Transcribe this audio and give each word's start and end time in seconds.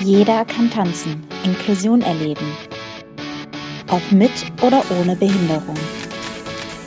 Jeder 0.00 0.44
kann 0.44 0.70
tanzen, 0.70 1.26
Inklusion 1.44 2.02
erleben. 2.02 2.46
Ob 3.90 4.12
mit 4.12 4.30
oder 4.62 4.84
ohne 5.00 5.16
Behinderung. 5.16 5.74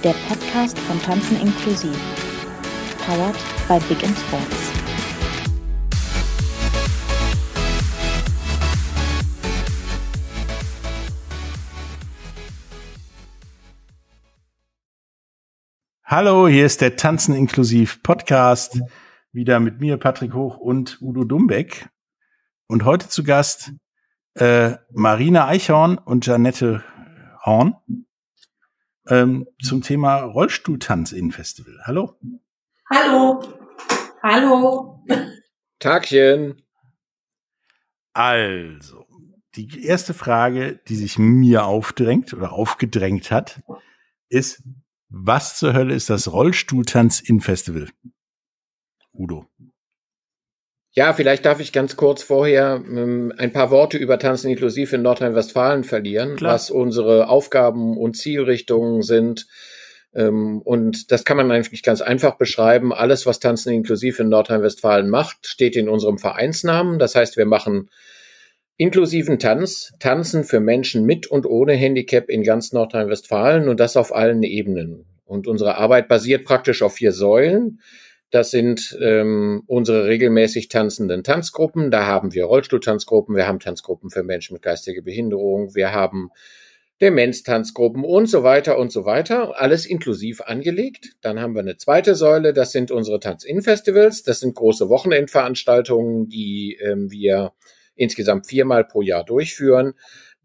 Der 0.01 0.13
Podcast 0.29 0.79
von 0.79 0.97
Tanzen 1.01 1.35
inklusiv. 1.41 1.97
Powered 3.05 3.35
by 3.67 3.79
Big 3.89 4.01
in 4.01 4.15
Sports. 4.15 4.71
Hallo, 16.05 16.47
hier 16.47 16.65
ist 16.65 16.79
der 16.79 16.95
Tanzen 16.95 17.35
inklusiv 17.35 18.01
Podcast. 18.03 18.79
Wieder 19.33 19.59
mit 19.59 19.81
mir, 19.81 19.97
Patrick 19.97 20.33
Hoch 20.33 20.55
und 20.55 21.01
Udo 21.01 21.25
Dumbeck. 21.25 21.89
Und 22.71 22.85
heute 22.85 23.09
zu 23.09 23.25
Gast 23.25 23.73
äh, 24.35 24.77
Marina 24.91 25.45
Eichhorn 25.45 25.97
und 25.97 26.25
Janette 26.25 26.81
Horn 27.45 27.75
ähm, 29.09 29.45
zum 29.61 29.81
Thema 29.81 30.21
Rollstuhltanz 30.21 31.11
in 31.11 31.33
Festival. 31.33 31.81
Hallo. 31.83 32.17
Hallo. 32.89 33.43
Hallo. 34.23 35.05
Tagchen. 35.79 36.61
Also, 38.13 39.05
die 39.55 39.83
erste 39.83 40.13
Frage, 40.13 40.79
die 40.87 40.95
sich 40.95 41.19
mir 41.19 41.65
aufdrängt 41.65 42.33
oder 42.33 42.53
aufgedrängt 42.53 43.31
hat, 43.31 43.61
ist, 44.29 44.63
was 45.09 45.57
zur 45.57 45.73
Hölle 45.73 45.93
ist 45.93 46.09
das 46.09 46.31
Rollstuhltanz 46.31 47.19
in 47.19 47.41
Festival? 47.41 47.89
Udo. 49.11 49.50
Ja, 50.93 51.13
vielleicht 51.13 51.45
darf 51.45 51.61
ich 51.61 51.71
ganz 51.71 51.95
kurz 51.95 52.21
vorher 52.21 52.83
ähm, 52.85 53.31
ein 53.37 53.53
paar 53.53 53.71
Worte 53.71 53.97
über 53.97 54.19
Tanzen 54.19 54.49
inklusiv 54.51 54.91
in 54.91 55.01
Nordrhein-Westfalen 55.01 55.85
verlieren, 55.85 56.35
Klar. 56.35 56.53
was 56.53 56.69
unsere 56.69 57.29
Aufgaben 57.29 57.97
und 57.97 58.17
Zielrichtungen 58.17 59.01
sind. 59.01 59.47
Ähm, 60.13 60.61
und 60.61 61.11
das 61.11 61.23
kann 61.23 61.37
man 61.37 61.49
eigentlich 61.49 61.83
ganz 61.83 62.01
einfach 62.01 62.37
beschreiben. 62.37 62.91
Alles, 62.93 63.25
was 63.25 63.39
Tanzen 63.39 63.71
inklusiv 63.71 64.19
in 64.19 64.27
Nordrhein-Westfalen 64.27 65.09
macht, 65.09 65.47
steht 65.47 65.77
in 65.77 65.87
unserem 65.87 66.17
Vereinsnamen. 66.17 66.99
Das 66.99 67.15
heißt, 67.15 67.37
wir 67.37 67.45
machen 67.45 67.89
inklusiven 68.75 69.39
Tanz, 69.39 69.93
Tanzen 69.99 70.43
für 70.43 70.59
Menschen 70.59 71.05
mit 71.05 71.25
und 71.27 71.45
ohne 71.45 71.73
Handicap 71.73 72.29
in 72.29 72.43
ganz 72.43 72.73
Nordrhein-Westfalen 72.73 73.69
und 73.69 73.79
das 73.79 73.95
auf 73.95 74.13
allen 74.13 74.43
Ebenen. 74.43 75.05
Und 75.23 75.47
unsere 75.47 75.77
Arbeit 75.77 76.09
basiert 76.09 76.43
praktisch 76.43 76.81
auf 76.81 76.95
vier 76.95 77.13
Säulen. 77.13 77.79
Das 78.31 78.49
sind 78.49 78.97
ähm, 79.01 79.63
unsere 79.67 80.05
regelmäßig 80.05 80.69
tanzenden 80.69 81.23
Tanzgruppen. 81.23 81.91
Da 81.91 82.05
haben 82.05 82.33
wir 82.33 82.45
Rollstuhltanzgruppen, 82.45 83.35
wir 83.35 83.45
haben 83.45 83.59
Tanzgruppen 83.59 84.09
für 84.09 84.23
Menschen 84.23 84.53
mit 84.53 84.63
geistiger 84.63 85.01
Behinderung, 85.01 85.75
wir 85.75 85.91
haben 85.91 86.31
Demenztanzgruppen 87.01 88.05
und 88.05 88.27
so 88.27 88.43
weiter 88.43 88.77
und 88.77 88.91
so 88.91 89.05
weiter. 89.05 89.59
Alles 89.59 89.85
inklusiv 89.85 90.41
angelegt. 90.41 91.15
Dann 91.21 91.39
haben 91.39 91.55
wir 91.55 91.61
eine 91.61 91.75
zweite 91.75 92.15
Säule, 92.15 92.53
das 92.53 92.71
sind 92.71 92.89
unsere 92.89 93.19
Tanz-In-Festivals. 93.19 94.23
Das 94.23 94.39
sind 94.39 94.55
große 94.55 94.87
Wochenendveranstaltungen, 94.87 96.29
die 96.29 96.77
ähm, 96.81 97.11
wir 97.11 97.53
insgesamt 97.95 98.47
viermal 98.47 98.85
pro 98.85 99.01
Jahr 99.01 99.25
durchführen. 99.25 99.93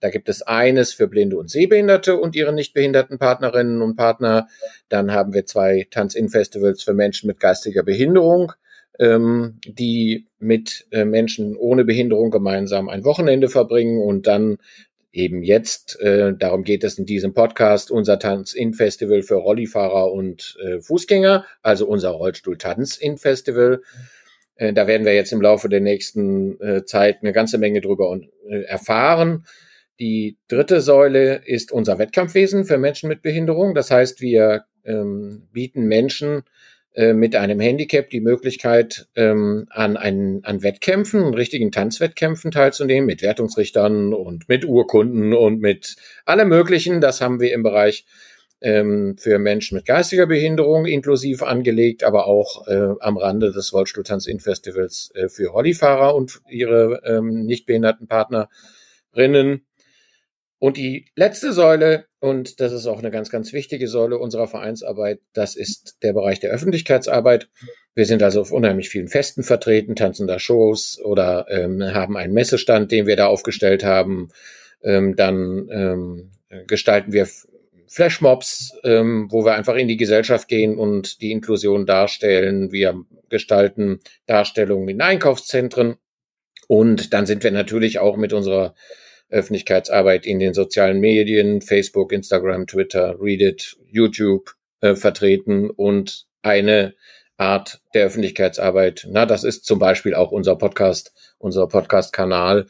Da 0.00 0.10
gibt 0.10 0.28
es 0.28 0.42
eines 0.42 0.92
für 0.92 1.08
Blinde 1.08 1.38
und 1.38 1.50
Sehbehinderte 1.50 2.16
und 2.16 2.36
ihre 2.36 2.52
nicht 2.52 2.74
behinderten 2.74 3.18
Partnerinnen 3.18 3.82
und 3.82 3.96
Partner. 3.96 4.48
Dann 4.88 5.12
haben 5.12 5.32
wir 5.32 5.46
zwei 5.46 5.86
Tanz-In-Festivals 5.90 6.82
für 6.82 6.94
Menschen 6.94 7.28
mit 7.28 7.40
geistiger 7.40 7.82
Behinderung, 7.82 8.52
ähm, 8.98 9.58
die 9.66 10.26
mit 10.38 10.86
äh, 10.90 11.04
Menschen 11.04 11.56
ohne 11.56 11.84
Behinderung 11.84 12.30
gemeinsam 12.30 12.88
ein 12.88 13.04
Wochenende 13.04 13.48
verbringen 13.48 14.02
und 14.02 14.26
dann 14.26 14.58
eben 15.16 15.42
jetzt, 15.42 15.98
äh, 16.00 16.34
darum 16.38 16.62
geht 16.62 16.84
es 16.84 16.98
in 16.98 17.06
diesem 17.06 17.32
Podcast, 17.32 17.90
unser 17.90 18.18
Tanz-In-Festival 18.18 19.22
für 19.22 19.36
Rollifahrer 19.36 20.12
und 20.12 20.58
äh, 20.62 20.80
Fußgänger, 20.80 21.46
also 21.62 21.86
unser 21.86 22.10
Rollstuhl-Tanz-In-Festival. 22.10 23.80
Äh, 24.56 24.74
da 24.74 24.86
werden 24.86 25.06
wir 25.06 25.14
jetzt 25.14 25.32
im 25.32 25.40
Laufe 25.40 25.70
der 25.70 25.80
nächsten 25.80 26.60
äh, 26.60 26.84
Zeit 26.84 27.18
eine 27.22 27.32
ganze 27.32 27.56
Menge 27.56 27.80
drüber 27.80 28.18
äh, 28.48 28.62
erfahren. 28.64 29.46
Die 29.98 30.36
dritte 30.48 30.80
Säule 30.80 31.42
ist 31.46 31.72
unser 31.72 31.98
Wettkampfwesen 31.98 32.64
für 32.64 32.78
Menschen 32.78 33.08
mit 33.08 33.22
Behinderung. 33.22 33.74
Das 33.74 33.90
heißt, 33.90 34.20
wir 34.20 34.64
ähm, 34.84 35.48
bieten 35.52 35.86
Menschen 35.86 36.42
äh, 36.92 37.12
mit 37.12 37.34
einem 37.36 37.60
Handicap 37.60 38.10
die 38.10 38.20
Möglichkeit, 38.20 39.08
ähm, 39.16 39.66
an, 39.70 39.96
einen, 39.96 40.44
an 40.44 40.62
Wettkämpfen, 40.62 41.34
richtigen 41.34 41.70
Tanzwettkämpfen 41.70 42.50
teilzunehmen, 42.50 43.06
mit 43.06 43.22
Wertungsrichtern 43.22 44.14
und 44.14 44.48
mit 44.48 44.64
Urkunden 44.64 45.34
und 45.34 45.60
mit 45.60 45.96
allem 46.24 46.48
Möglichen. 46.48 47.00
Das 47.00 47.20
haben 47.20 47.40
wir 47.40 47.52
im 47.52 47.62
Bereich 47.62 48.06
ähm, 48.60 49.16
für 49.18 49.38
Menschen 49.38 49.76
mit 49.76 49.84
geistiger 49.84 50.26
Behinderung 50.26 50.86
inklusiv 50.86 51.42
angelegt, 51.42 52.02
aber 52.02 52.26
auch 52.26 52.66
äh, 52.66 52.94
am 53.00 53.16
Rande 53.16 53.52
des 53.52 53.72
Rollstuhltanz-In-Festivals 53.72 55.10
äh, 55.14 55.28
für 55.28 55.48
Rollifahrer 55.48 56.14
und 56.14 56.40
ihre 56.48 57.02
ähm, 57.04 57.44
nicht 57.44 57.66
behinderten 57.66 58.08
Partnerinnen. 58.08 59.66
Und 60.58 60.78
die 60.78 61.06
letzte 61.16 61.52
Säule, 61.52 62.06
und 62.18 62.60
das 62.60 62.72
ist 62.72 62.86
auch 62.86 62.98
eine 62.98 63.10
ganz, 63.10 63.30
ganz 63.30 63.52
wichtige 63.52 63.88
Säule 63.88 64.18
unserer 64.18 64.48
Vereinsarbeit, 64.48 65.20
das 65.34 65.54
ist 65.54 65.98
der 66.02 66.14
Bereich 66.14 66.40
der 66.40 66.50
Öffentlichkeitsarbeit. 66.50 67.48
Wir 67.94 68.06
sind 68.06 68.22
also 68.22 68.40
auf 68.40 68.52
unheimlich 68.52 68.88
vielen 68.88 69.08
Festen 69.08 69.42
vertreten, 69.42 69.96
tanzen 69.96 70.26
da 70.26 70.38
Shows 70.38 70.98
oder 71.02 71.46
ähm, 71.50 71.82
haben 71.82 72.16
einen 72.16 72.32
Messestand, 72.32 72.90
den 72.90 73.06
wir 73.06 73.16
da 73.16 73.26
aufgestellt 73.26 73.84
haben. 73.84 74.28
Ähm, 74.82 75.14
dann 75.14 75.68
ähm, 75.70 76.30
gestalten 76.66 77.12
wir 77.12 77.28
Flashmobs, 77.88 78.72
ähm, 78.84 79.28
wo 79.30 79.44
wir 79.44 79.54
einfach 79.54 79.76
in 79.76 79.88
die 79.88 79.96
Gesellschaft 79.96 80.48
gehen 80.48 80.78
und 80.78 81.20
die 81.20 81.32
Inklusion 81.32 81.86
darstellen. 81.86 82.72
Wir 82.72 83.02
gestalten 83.28 84.00
Darstellungen 84.26 84.88
in 84.88 85.00
Einkaufszentren. 85.00 85.96
Und 86.68 87.12
dann 87.12 87.26
sind 87.26 87.44
wir 87.44 87.52
natürlich 87.52 87.98
auch 87.98 88.16
mit 88.16 88.32
unserer 88.32 88.74
Öffentlichkeitsarbeit 89.28 90.26
in 90.26 90.38
den 90.38 90.54
sozialen 90.54 91.00
Medien, 91.00 91.60
Facebook, 91.60 92.12
Instagram, 92.12 92.66
Twitter, 92.66 93.16
Reddit, 93.20 93.76
YouTube 93.88 94.54
äh, 94.80 94.94
vertreten 94.94 95.70
und 95.70 96.26
eine 96.42 96.94
Art 97.38 97.80
der 97.92 98.06
Öffentlichkeitsarbeit. 98.06 99.06
Na, 99.10 99.26
das 99.26 99.44
ist 99.44 99.66
zum 99.66 99.78
Beispiel 99.78 100.14
auch 100.14 100.32
unser 100.32 100.56
Podcast, 100.56 101.12
unser 101.38 101.66
Podcast-Kanal. 101.66 102.66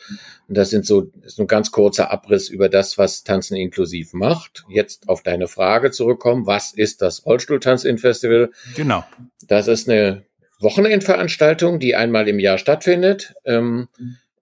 Das 0.48 0.70
sind 0.70 0.84
so, 0.84 1.08
ist 1.22 1.38
ein 1.38 1.46
ganz 1.46 1.70
kurzer 1.70 2.10
Abriss 2.10 2.48
über 2.48 2.68
das, 2.68 2.98
was 2.98 3.22
Tanzen 3.22 3.56
inklusiv 3.56 4.12
macht. 4.12 4.64
Jetzt 4.68 5.08
auf 5.08 5.22
deine 5.22 5.46
Frage 5.46 5.92
zurückkommen. 5.92 6.46
Was 6.46 6.72
ist 6.74 7.00
das 7.00 7.24
Rollstuhltanz-In-Festival? 7.26 8.50
Genau. 8.74 9.04
Das 9.46 9.68
ist 9.68 9.88
eine 9.88 10.24
Wochenendveranstaltung, 10.60 11.78
die 11.78 11.94
einmal 11.94 12.28
im 12.28 12.40
Jahr 12.40 12.58
stattfindet. 12.58 13.34
Ähm, 13.44 13.88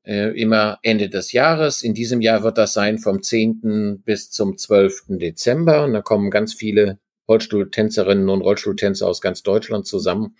äh, 0.05 0.39
immer 0.41 0.79
Ende 0.83 1.09
des 1.09 1.33
Jahres. 1.33 1.83
In 1.83 1.95
diesem 1.95 2.21
Jahr 2.21 2.43
wird 2.43 2.59
das 2.59 2.73
sein 2.73 2.99
vom 2.99 3.23
10. 3.23 4.03
bis 4.05 4.31
zum 4.31 4.57
12. 4.57 5.05
Dezember. 5.09 5.85
Und 5.85 5.93
da 5.93 6.03
kommen 6.03 6.31
ganz 6.31 6.55
viele 6.55 6.99
Rollstuhltänzerinnen 7.29 8.29
und 8.29 8.43
Rollstuhltänzer 8.43 9.07
aus 9.07 9.21
ganz 9.21 9.43
Deutschland 9.43 9.87
zusammen, 9.87 10.37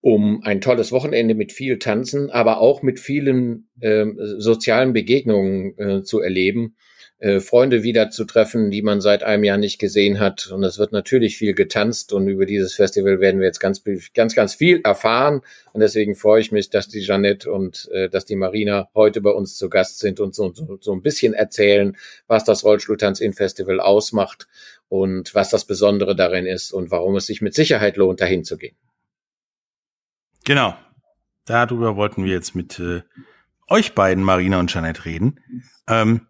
um 0.00 0.42
ein 0.42 0.60
tolles 0.60 0.92
Wochenende 0.92 1.34
mit 1.34 1.52
viel 1.52 1.78
Tanzen, 1.78 2.30
aber 2.30 2.60
auch 2.60 2.82
mit 2.82 3.00
vielen 3.00 3.68
äh, 3.80 4.06
sozialen 4.38 4.92
Begegnungen 4.92 5.78
äh, 5.78 6.02
zu 6.02 6.20
erleben 6.20 6.76
äh, 7.18 7.40
Freunde 7.40 7.82
wieder 7.82 8.10
zu 8.10 8.26
treffen, 8.26 8.70
die 8.70 8.82
man 8.82 9.00
seit 9.00 9.22
einem 9.22 9.42
Jahr 9.44 9.56
nicht 9.56 9.78
gesehen 9.78 10.20
hat. 10.20 10.48
Und 10.48 10.62
es 10.64 10.78
wird 10.78 10.92
natürlich 10.92 11.38
viel 11.38 11.54
getanzt 11.54 12.12
und 12.12 12.28
über 12.28 12.44
dieses 12.44 12.74
Festival 12.74 13.20
werden 13.20 13.40
wir 13.40 13.46
jetzt 13.46 13.58
ganz, 13.58 13.82
ganz, 14.14 14.34
ganz 14.34 14.54
viel 14.54 14.82
erfahren. 14.84 15.40
Und 15.72 15.80
deswegen 15.80 16.14
freue 16.14 16.42
ich 16.42 16.52
mich, 16.52 16.68
dass 16.68 16.88
die 16.88 17.00
Jeanette 17.00 17.50
und 17.50 17.88
äh, 17.92 18.10
dass 18.10 18.26
die 18.26 18.36
Marina 18.36 18.90
heute 18.94 19.22
bei 19.22 19.30
uns 19.30 19.56
zu 19.56 19.70
Gast 19.70 19.98
sind 19.98 20.20
und 20.20 20.34
so, 20.34 20.52
so, 20.52 20.76
so 20.80 20.92
ein 20.92 21.00
bisschen 21.00 21.32
erzählen, 21.32 21.96
was 22.26 22.44
das 22.44 22.64
Rollstuhltanz 22.64 23.20
in 23.20 23.32
Festival 23.32 23.80
ausmacht 23.80 24.46
und 24.88 25.34
was 25.34 25.48
das 25.48 25.64
Besondere 25.64 26.16
darin 26.16 26.44
ist 26.44 26.70
und 26.72 26.90
warum 26.90 27.16
es 27.16 27.26
sich 27.26 27.40
mit 27.40 27.54
Sicherheit 27.54 27.96
lohnt, 27.96 28.20
dahin 28.20 28.44
zu 28.44 28.58
gehen. 28.58 28.76
Genau. 30.44 30.76
Darüber 31.46 31.96
wollten 31.96 32.24
wir 32.24 32.32
jetzt 32.32 32.54
mit 32.54 32.78
äh, 32.78 33.02
euch 33.68 33.94
beiden, 33.94 34.22
Marina 34.22 34.60
und 34.60 34.70
Jeanette, 34.70 35.04
reden. 35.04 35.40
Ähm, 35.88 36.26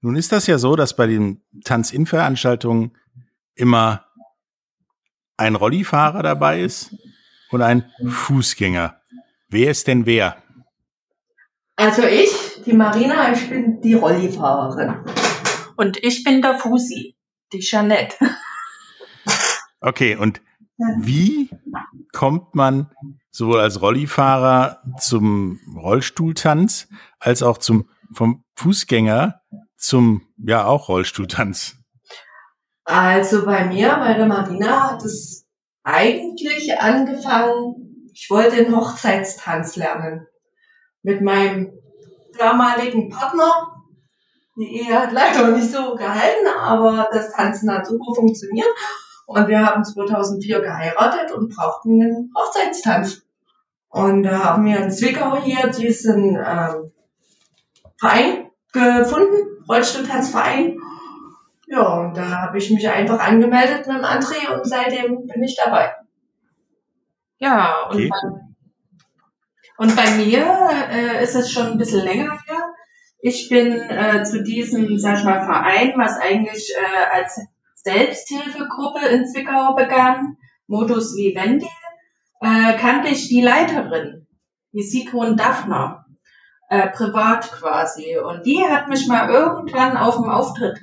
nun 0.00 0.16
ist 0.16 0.32
das 0.32 0.46
ja 0.46 0.58
so, 0.58 0.76
dass 0.76 0.96
bei 0.96 1.06
den 1.06 1.42
Tanz-In-Veranstaltungen 1.64 2.96
immer 3.54 4.04
ein 5.36 5.54
Rollifahrer 5.54 6.22
dabei 6.22 6.62
ist 6.62 6.94
und 7.50 7.62
ein 7.62 7.90
Fußgänger. 8.06 9.00
Wer 9.48 9.70
ist 9.70 9.86
denn 9.86 10.06
wer? 10.06 10.42
Also 11.76 12.02
ich, 12.02 12.62
die 12.64 12.72
Marina, 12.72 13.32
ich 13.32 13.48
bin 13.48 13.80
die 13.80 13.94
Rollifahrerin. 13.94 15.04
Und 15.76 16.02
ich 16.02 16.24
bin 16.24 16.40
der 16.40 16.58
Fusi, 16.58 17.16
die 17.52 17.60
Jeanette. 17.60 18.16
Okay, 19.78 20.16
und 20.16 20.40
wie 20.98 21.50
kommt 22.12 22.54
man 22.54 22.90
sowohl 23.30 23.60
als 23.60 23.82
Rollifahrer 23.82 24.82
zum 24.98 25.60
Rollstuhltanz 25.76 26.88
als 27.20 27.42
auch 27.42 27.58
zum 27.58 27.88
vom 28.10 28.42
Fußgänger 28.54 29.42
zum 29.76 30.22
ja 30.36 30.64
auch 30.66 30.88
Rollstuhltanz? 30.88 31.76
Also 32.84 33.44
bei 33.44 33.64
mir, 33.64 33.96
bei 33.96 34.14
der 34.14 34.26
Marina 34.26 34.92
hat 34.92 35.04
es 35.04 35.46
eigentlich 35.82 36.78
angefangen, 36.78 38.10
ich 38.12 38.30
wollte 38.30 38.56
den 38.56 38.74
Hochzeitstanz 38.74 39.76
lernen. 39.76 40.26
Mit 41.02 41.20
meinem 41.20 41.72
damaligen 42.38 43.10
Partner. 43.10 43.72
Die 44.56 44.80
Ehe 44.80 44.98
hat 44.98 45.12
leider 45.12 45.48
nicht 45.48 45.70
so 45.70 45.94
gehalten, 45.94 46.46
aber 46.58 47.08
das 47.12 47.32
Tanzen 47.32 47.70
hat 47.70 47.86
super 47.86 48.14
funktioniert. 48.14 48.68
Und 49.26 49.48
wir 49.48 49.64
haben 49.66 49.84
2004 49.84 50.60
geheiratet 50.60 51.32
und 51.32 51.54
brauchten 51.54 52.00
einen 52.00 52.32
Hochzeitstanz. 52.34 53.22
Und 53.88 54.22
da 54.22 54.44
haben 54.44 54.64
wir 54.64 54.78
in 54.78 54.90
Zwickau 54.90 55.42
hier 55.42 55.66
diesen 55.68 56.36
ähm, 56.36 56.92
Verein 57.98 58.50
gefunden, 58.76 59.64
Rollstuhltanzverein. 59.68 60.78
Ja, 61.68 62.00
und 62.00 62.16
da 62.16 62.42
habe 62.42 62.58
ich 62.58 62.70
mich 62.70 62.88
einfach 62.88 63.18
angemeldet 63.18 63.86
mit 63.86 63.96
dem 63.96 64.04
André 64.04 64.54
und 64.54 64.64
seitdem 64.64 65.26
bin 65.26 65.42
ich 65.42 65.56
dabei. 65.56 65.94
Ja, 67.38 67.88
und, 67.90 67.96
okay. 67.96 68.08
bei, 68.08 69.84
und 69.84 69.96
bei 69.96 70.10
mir 70.12 70.70
äh, 70.90 71.22
ist 71.22 71.34
es 71.34 71.50
schon 71.50 71.72
ein 71.72 71.78
bisschen 71.78 72.04
länger 72.04 72.38
her. 72.46 72.72
Ich 73.20 73.48
bin 73.48 73.72
äh, 73.72 74.22
zu 74.22 74.44
diesem, 74.44 74.96
sag 74.98 75.18
ich 75.18 75.24
mal, 75.24 75.44
Verein, 75.44 75.92
was 75.96 76.18
eigentlich 76.18 76.72
äh, 76.76 77.16
als 77.16 77.40
Selbsthilfegruppe 77.74 79.06
in 79.06 79.26
Zwickau 79.26 79.74
begann, 79.74 80.36
Modus 80.66 81.16
Vivendi, 81.16 81.68
äh, 82.40 82.76
kannte 82.78 83.08
ich 83.08 83.28
die 83.28 83.42
Leiterin, 83.42 84.26
die 84.72 84.82
Sigrun 84.82 85.36
Daphner, 85.36 86.05
äh, 86.68 86.88
privat 86.88 87.50
quasi. 87.52 88.18
Und 88.18 88.44
die 88.44 88.62
hat 88.64 88.88
mich 88.88 89.06
mal 89.06 89.30
irgendwann 89.30 89.96
auf 89.96 90.16
dem 90.16 90.28
Auftritt 90.28 90.78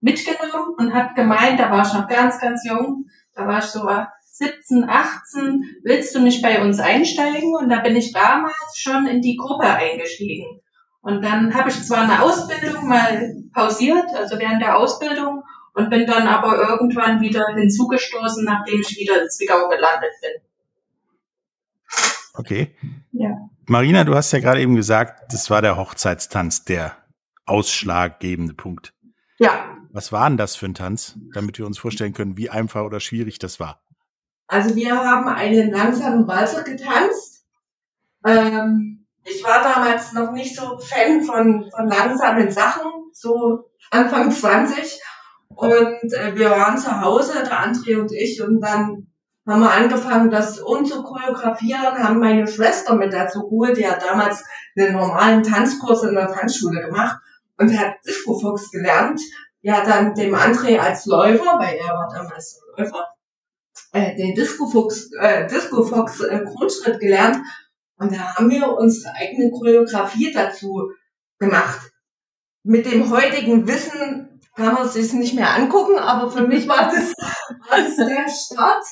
mitgenommen 0.00 0.74
und 0.78 0.94
hat 0.94 1.14
gemeint, 1.14 1.58
da 1.58 1.70
war 1.70 1.86
ich 1.86 1.92
noch 1.92 2.08
ganz, 2.08 2.38
ganz 2.38 2.64
jung, 2.64 3.06
da 3.34 3.46
war 3.46 3.58
ich 3.58 3.64
so 3.64 3.88
17, 4.38 4.88
18, 4.88 5.64
willst 5.82 6.14
du 6.14 6.20
nicht 6.20 6.42
bei 6.42 6.62
uns 6.62 6.78
einsteigen? 6.78 7.54
Und 7.54 7.70
da 7.70 7.80
bin 7.80 7.96
ich 7.96 8.12
damals 8.12 8.74
schon 8.76 9.06
in 9.06 9.22
die 9.22 9.36
Gruppe 9.36 9.66
eingestiegen. 9.66 10.60
Und 11.00 11.22
dann 11.22 11.54
habe 11.54 11.70
ich 11.70 11.82
zwar 11.84 12.02
eine 12.02 12.22
Ausbildung 12.22 12.86
mal 12.88 13.34
pausiert, 13.54 14.06
also 14.14 14.38
während 14.38 14.60
der 14.60 14.76
Ausbildung, 14.76 15.42
und 15.74 15.90
bin 15.90 16.06
dann 16.06 16.26
aber 16.26 16.56
irgendwann 16.56 17.20
wieder 17.20 17.46
hinzugestoßen, 17.54 18.44
nachdem 18.44 18.80
ich 18.80 18.96
wieder 18.98 19.22
in 19.22 19.30
Zwickau 19.30 19.68
gelandet 19.68 20.12
bin. 20.20 20.42
Okay. 22.34 22.74
Ja. 23.12 23.48
Marina, 23.68 24.04
du 24.04 24.14
hast 24.14 24.30
ja 24.32 24.38
gerade 24.38 24.60
eben 24.60 24.76
gesagt, 24.76 25.32
das 25.32 25.50
war 25.50 25.60
der 25.60 25.76
Hochzeitstanz, 25.76 26.64
der 26.64 26.96
ausschlaggebende 27.46 28.54
Punkt. 28.54 28.94
Ja. 29.38 29.76
Was 29.90 30.12
war 30.12 30.28
denn 30.28 30.36
das 30.36 30.54
für 30.54 30.66
ein 30.66 30.74
Tanz, 30.74 31.18
damit 31.34 31.58
wir 31.58 31.66
uns 31.66 31.78
vorstellen 31.78 32.12
können, 32.12 32.36
wie 32.36 32.48
einfach 32.48 32.84
oder 32.84 33.00
schwierig 33.00 33.38
das 33.38 33.58
war? 33.58 33.82
Also 34.46 34.76
wir 34.76 34.94
haben 34.94 35.26
einen 35.28 35.72
langsamen 35.72 36.28
Walzer 36.28 36.62
getanzt. 36.62 37.44
Ähm, 38.24 39.06
ich 39.24 39.42
war 39.42 39.62
damals 39.62 40.12
noch 40.12 40.30
nicht 40.30 40.54
so 40.54 40.78
Fan 40.78 41.22
von, 41.22 41.68
von 41.74 41.88
langsamen 41.88 42.50
Sachen, 42.52 42.90
so 43.12 43.70
Anfang 43.90 44.30
20. 44.30 45.00
Und 45.48 46.12
äh, 46.12 46.36
wir 46.36 46.50
waren 46.50 46.78
zu 46.78 47.00
Hause, 47.00 47.42
der 47.42 47.64
André 47.64 48.00
und 48.00 48.12
ich, 48.12 48.40
und 48.42 48.60
dann 48.60 49.08
haben 49.46 49.60
wir 49.60 49.70
angefangen, 49.70 50.30
das 50.30 50.58
umzuchoreografieren, 50.58 52.02
haben 52.02 52.18
meine 52.18 52.48
Schwester 52.48 52.96
mit 52.96 53.12
dazu 53.12 53.42
geholt, 53.42 53.76
die 53.76 53.86
hat 53.86 54.02
damals 54.02 54.44
einen 54.76 54.94
normalen 54.94 55.42
Tanzkurs 55.42 56.02
in 56.02 56.14
der 56.14 56.32
Tanzschule 56.32 56.82
gemacht 56.82 57.16
und 57.58 57.78
hat 57.78 57.94
Disco 58.06 58.38
Fox 58.38 58.70
gelernt. 58.70 59.20
Hat 59.68 59.88
dann 59.88 60.14
dem 60.14 60.32
André 60.32 60.78
als 60.78 61.06
Läufer, 61.06 61.58
weil 61.58 61.76
er 61.76 61.92
war 61.92 62.08
damals 62.08 62.60
Läufer, 62.76 63.04
äh, 63.92 64.14
den 64.14 64.32
Disco 64.34 64.68
Fox, 64.68 65.10
äh, 65.20 65.46
Disco 65.48 65.82
Fox 65.82 66.20
äh, 66.20 66.44
Grundschritt 66.44 67.00
gelernt. 67.00 67.38
Und 67.98 68.12
da 68.12 68.36
haben 68.36 68.48
wir 68.48 68.68
unsere 68.76 69.12
eigene 69.14 69.50
Choreografie 69.50 70.32
dazu 70.32 70.92
gemacht. 71.40 71.90
Mit 72.62 72.86
dem 72.86 73.10
heutigen 73.10 73.66
Wissen 73.66 74.35
kann 74.56 74.74
man 74.74 74.88
sich 74.88 75.12
nicht 75.12 75.34
mehr 75.34 75.54
angucken, 75.54 75.98
aber 75.98 76.30
für 76.30 76.46
mich 76.46 76.66
war 76.66 76.90
das, 76.90 77.12
war 77.68 77.78
das 77.78 77.96
der 77.96 78.26
Start 78.28 78.84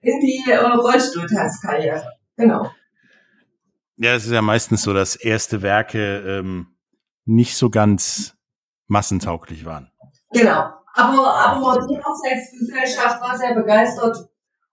in 0.00 0.20
die 0.20 0.42
äh, 0.50 0.56
Rollstuhltanzkarriere. 0.56 2.10
Genau. 2.36 2.70
Ja, 3.96 4.14
es 4.14 4.26
ist 4.26 4.32
ja 4.32 4.42
meistens 4.42 4.82
so, 4.82 4.92
dass 4.92 5.14
erste 5.14 5.62
Werke 5.62 6.18
ähm, 6.18 6.74
nicht 7.24 7.56
so 7.56 7.70
ganz 7.70 8.34
massentauglich 8.88 9.64
waren. 9.64 9.92
Genau. 10.32 10.72
Aber, 10.94 11.34
aber 11.34 11.86
die 11.86 11.98
Hochzeitsgesellschaft 11.98 13.20
war 13.22 13.38
sehr 13.38 13.54
begeistert 13.54 14.28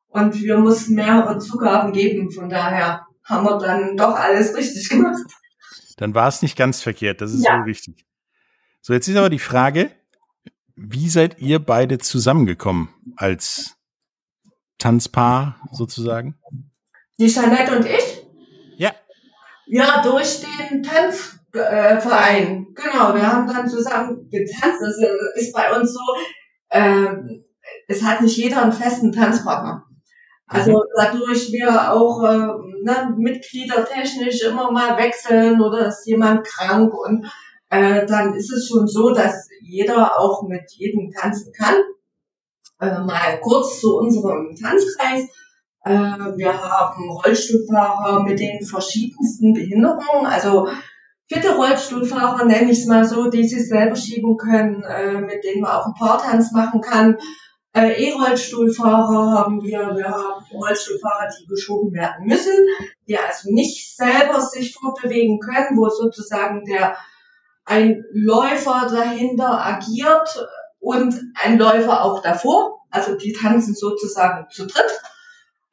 und 0.08 0.34
wir 0.42 0.58
mussten 0.58 0.96
mehrere 0.96 1.38
Zugaben 1.38 1.94
geben. 1.94 2.32
Von 2.32 2.50
daher 2.50 3.06
haben 3.24 3.46
wir 3.46 3.58
dann 3.60 3.96
doch 3.96 4.16
alles 4.16 4.56
richtig 4.56 4.90
gemacht. 4.90 5.22
Dann 5.98 6.16
war 6.16 6.28
es 6.28 6.42
nicht 6.42 6.58
ganz 6.58 6.82
verkehrt, 6.82 7.22
das 7.22 7.34
ist 7.34 7.46
ja. 7.46 7.58
so 7.58 7.64
richtig. 7.64 8.06
So, 8.82 8.94
jetzt 8.94 9.08
ist 9.08 9.16
aber 9.16 9.30
die 9.30 9.40
Frage, 9.40 9.92
wie 10.82 11.10
seid 11.10 11.40
ihr 11.40 11.60
beide 11.60 11.98
zusammengekommen 11.98 12.90
als 13.18 13.76
Tanzpaar 14.78 15.58
sozusagen? 15.72 16.40
Die 17.20 17.28
Jeanette 17.28 17.76
und 17.76 17.86
ich? 17.86 18.26
Ja. 18.78 18.92
Ja, 19.68 20.02
durch 20.02 20.42
den 20.42 20.82
Tanzverein. 20.82 22.68
Äh, 22.70 22.74
genau, 22.74 23.14
wir 23.14 23.28
haben 23.28 23.48
dann 23.48 23.68
zusammen 23.68 24.30
getanzt. 24.30 24.82
Das 24.82 24.96
ist 25.36 25.54
bei 25.54 25.78
uns 25.78 25.94
so, 25.94 26.00
äh, 26.70 27.08
es 27.88 28.02
hat 28.04 28.22
nicht 28.22 28.38
jeder 28.38 28.64
einen 28.64 28.72
festen 28.72 29.12
Tanzpartner. 29.12 29.86
Also 30.48 30.72
mhm. 30.72 30.84
dadurch 30.96 31.52
wir 31.52 31.92
auch 31.92 32.24
äh, 32.24 32.48
ne, 32.84 33.16
Mitglieder 33.18 33.86
technisch 33.86 34.42
immer 34.44 34.72
mal 34.72 34.98
wechseln 34.98 35.62
oder 35.62 35.90
ist 35.90 36.08
jemand 36.08 36.48
krank 36.48 36.94
und 36.94 37.26
äh, 37.70 38.06
dann 38.06 38.34
ist 38.34 38.52
es 38.52 38.68
schon 38.68 38.88
so, 38.88 39.14
dass 39.14 39.48
jeder 39.62 40.20
auch 40.20 40.44
mit 40.48 40.72
jedem 40.72 41.12
tanzen 41.12 41.54
kann. 41.54 41.76
Äh, 42.80 43.00
mal 43.00 43.40
kurz 43.42 43.80
zu 43.80 43.98
unserem 43.98 44.56
Tanzkreis. 44.56 45.24
Äh, 45.84 45.92
wir 45.92 46.54
haben 46.54 47.10
Rollstuhlfahrer 47.10 48.24
mit 48.24 48.40
den 48.40 48.64
verschiedensten 48.66 49.54
Behinderungen, 49.54 50.26
also 50.26 50.68
vierte 51.28 51.56
Rollstuhlfahrer 51.56 52.46
nenne 52.46 52.72
ich 52.72 52.80
es 52.80 52.86
mal 52.88 53.06
so, 53.06 53.30
die 53.30 53.48
sich 53.48 53.68
selber 53.68 53.96
schieben 53.96 54.36
können, 54.38 54.84
äh, 54.84 55.22
mit 55.22 55.44
denen 55.44 55.62
man 55.62 55.72
auch 55.72 55.86
einen 55.86 55.94
Paartanz 55.94 56.52
machen 56.52 56.82
kann. 56.82 57.18
Äh, 57.74 58.08
E-Rollstuhlfahrer 58.08 59.32
haben 59.32 59.62
wir, 59.62 59.96
wir 59.96 60.10
haben 60.10 60.44
Rollstuhlfahrer, 60.52 61.30
die 61.40 61.46
geschoben 61.46 61.94
werden 61.94 62.26
müssen, 62.26 62.66
die 63.08 63.18
also 63.18 63.52
nicht 63.52 63.96
selber 63.96 64.42
sich 64.42 64.74
fortbewegen 64.74 65.40
können, 65.40 65.78
wo 65.78 65.88
sozusagen 65.88 66.66
der 66.66 66.98
ein 67.70 68.04
Läufer 68.12 68.90
dahinter 68.92 69.64
agiert 69.64 70.48
und 70.80 71.16
ein 71.36 71.60
Läufer 71.60 72.04
auch 72.04 72.22
davor. 72.22 72.80
Also 72.90 73.16
die 73.16 73.32
tanzen 73.32 73.76
sozusagen 73.76 74.48
zu 74.50 74.66
dritt. 74.66 75.00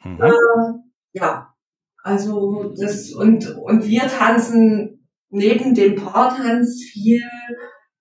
Mhm. 0.05 0.23
Äh, 0.23 1.19
ja, 1.19 1.55
also 2.03 2.75
das 2.79 3.13
und 3.13 3.57
und 3.57 3.87
wir 3.87 4.03
tanzen 4.03 5.09
neben 5.31 5.75
dem 5.75 5.97
Paartanz 5.97 6.83
viel 6.93 7.23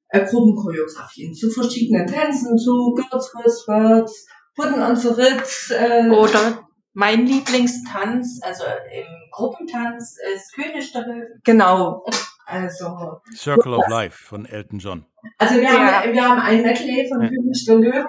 äh, 0.09 0.25
Gruppenchoreografien 0.25 1.33
zu 1.33 1.49
verschiedenen 1.49 2.05
Tänzen, 2.05 2.57
zu 2.57 2.93
Gürtelriss, 2.93 3.65
Words, 3.67 4.27
Putten 4.55 4.81
und 4.81 4.97
zu 4.97 5.17
Ritz. 5.17 5.71
Äh, 5.71 6.09
Oder 6.09 6.67
mein 6.91 7.25
Lieblingstanz, 7.25 8.39
also 8.41 8.63
im 8.65 9.05
Gruppentanz, 9.31 10.17
ist 10.35 10.53
König 10.53 10.91
der 10.91 11.07
Löwen. 11.07 11.41
Genau. 11.45 12.05
Also. 12.45 13.21
Circle 13.35 13.73
of 13.73 13.87
Life 13.87 14.23
von 14.23 14.45
Elton 14.45 14.79
John. 14.79 15.05
Also 15.37 15.55
wir, 15.55 15.63
ja. 15.63 16.01
haben, 16.01 16.13
wir 16.13 16.23
haben 16.23 16.39
ein 16.39 16.61
Medley 16.61 17.07
von 17.09 17.21
ja. 17.21 17.29
König 17.29 17.65
der 17.65 17.75
Löwen. 17.75 18.07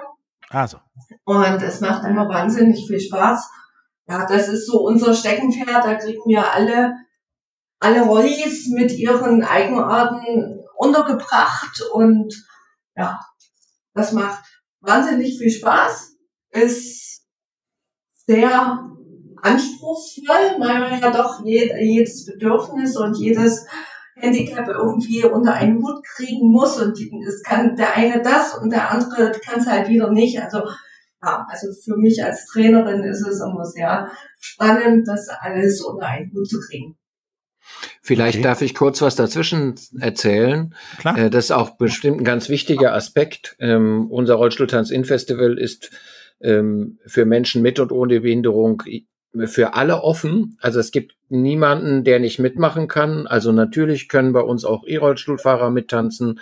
Also. 0.49 0.77
Und 1.25 1.61
es 1.61 1.81
macht 1.81 2.05
immer 2.05 2.29
wahnsinnig 2.29 2.85
viel 2.87 2.99
Spaß. 2.99 3.49
Ja, 4.07 4.25
das 4.25 4.47
ist 4.47 4.67
so 4.67 4.81
unser 4.81 5.13
Steckenpferd. 5.13 5.85
Da 5.85 5.95
kriegen 5.95 6.21
wir 6.25 6.53
alle, 6.53 6.93
alle 7.79 8.01
Rollis 8.03 8.69
mit 8.69 8.91
ihren 8.91 9.43
Eigenarten 9.43 10.63
untergebracht 10.75 11.81
und 11.93 12.33
ja, 12.95 13.19
das 13.93 14.13
macht 14.13 14.43
wahnsinnig 14.79 15.37
viel 15.37 15.49
Spaß. 15.49 16.15
Ist 16.51 17.23
sehr 18.27 18.87
anspruchsvoll, 19.41 20.55
weil 20.59 20.79
man 20.79 21.01
ja 21.01 21.11
doch 21.11 21.43
jedes 21.43 22.25
Bedürfnis 22.25 22.95
und 22.97 23.17
jedes 23.17 23.65
Handicap 24.19 24.67
irgendwie 24.67 25.23
unter 25.25 25.53
einen 25.53 25.81
Hut 25.81 26.03
kriegen 26.03 26.51
muss 26.51 26.81
und 26.81 26.97
es 27.27 27.43
kann 27.43 27.75
der 27.75 27.95
eine 27.95 28.21
das 28.21 28.57
und 28.57 28.71
der 28.71 28.91
andere 28.91 29.31
kann 29.43 29.59
es 29.59 29.67
halt 29.67 29.89
wieder 29.89 30.11
nicht. 30.11 30.41
Also 30.41 30.63
ja, 31.23 31.47
also 31.49 31.67
für 31.83 31.97
mich 31.97 32.23
als 32.23 32.45
Trainerin 32.47 33.03
ist 33.03 33.25
es 33.25 33.41
immer 33.41 33.65
sehr 33.65 34.11
spannend, 34.39 35.07
das 35.07 35.29
alles 35.29 35.81
unter 35.81 36.07
einen 36.07 36.31
Hut 36.31 36.47
zu 36.47 36.59
kriegen. 36.59 36.97
Vielleicht 38.01 38.37
okay. 38.37 38.43
darf 38.43 38.61
ich 38.61 38.73
kurz 38.75 39.01
was 39.01 39.15
dazwischen 39.15 39.75
erzählen. 39.99 40.73
Klar. 40.99 41.17
Äh, 41.17 41.29
das 41.29 41.45
ist 41.45 41.51
auch 41.51 41.71
bestimmt 41.71 42.21
ein 42.21 42.23
ganz 42.23 42.49
wichtiger 42.49 42.93
Aspekt. 42.93 43.57
Ähm, 43.59 44.07
unser 44.09 44.35
Rollstuhltanz 44.35 44.89
In 44.89 45.05
Festival 45.05 45.57
ist 45.57 45.91
ähm, 46.39 46.99
für 47.05 47.25
Menschen 47.25 47.61
mit 47.61 47.79
und 47.79 47.91
ohne 47.91 48.21
Behinderung 48.21 48.83
für 49.45 49.75
alle 49.75 50.01
offen. 50.01 50.57
Also 50.61 50.79
es 50.79 50.91
gibt 50.91 51.15
niemanden, 51.29 52.03
der 52.03 52.19
nicht 52.19 52.39
mitmachen 52.39 52.87
kann. 52.87 53.27
Also 53.27 53.51
natürlich 53.51 54.09
können 54.09 54.33
bei 54.33 54.41
uns 54.41 54.65
auch 54.65 54.85
E-Rollstuhlfahrer 54.87 55.69
mittanzen. 55.69 56.39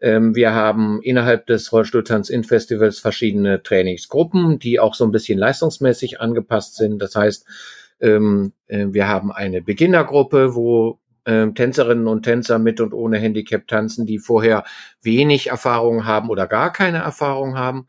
Ähm, 0.00 0.34
wir 0.34 0.54
haben 0.54 1.02
innerhalb 1.02 1.46
des 1.46 1.72
Rollstuhltanz-In-Festivals 1.72 3.00
verschiedene 3.00 3.62
Trainingsgruppen, 3.62 4.58
die 4.58 4.80
auch 4.80 4.94
so 4.94 5.04
ein 5.04 5.12
bisschen 5.12 5.38
leistungsmäßig 5.38 6.20
angepasst 6.20 6.76
sind. 6.76 7.00
Das 7.02 7.14
heißt, 7.14 7.44
ähm, 8.00 8.52
äh, 8.66 8.86
wir 8.90 9.08
haben 9.08 9.30
eine 9.30 9.60
Beginnergruppe, 9.60 10.54
wo 10.54 10.98
ähm, 11.26 11.54
Tänzerinnen 11.54 12.06
und 12.06 12.22
Tänzer 12.22 12.58
mit 12.58 12.80
und 12.80 12.94
ohne 12.94 13.18
Handicap 13.18 13.68
tanzen, 13.68 14.06
die 14.06 14.18
vorher 14.18 14.64
wenig 15.02 15.48
Erfahrung 15.48 16.06
haben 16.06 16.30
oder 16.30 16.46
gar 16.46 16.72
keine 16.72 16.98
Erfahrung 16.98 17.58
haben. 17.58 17.86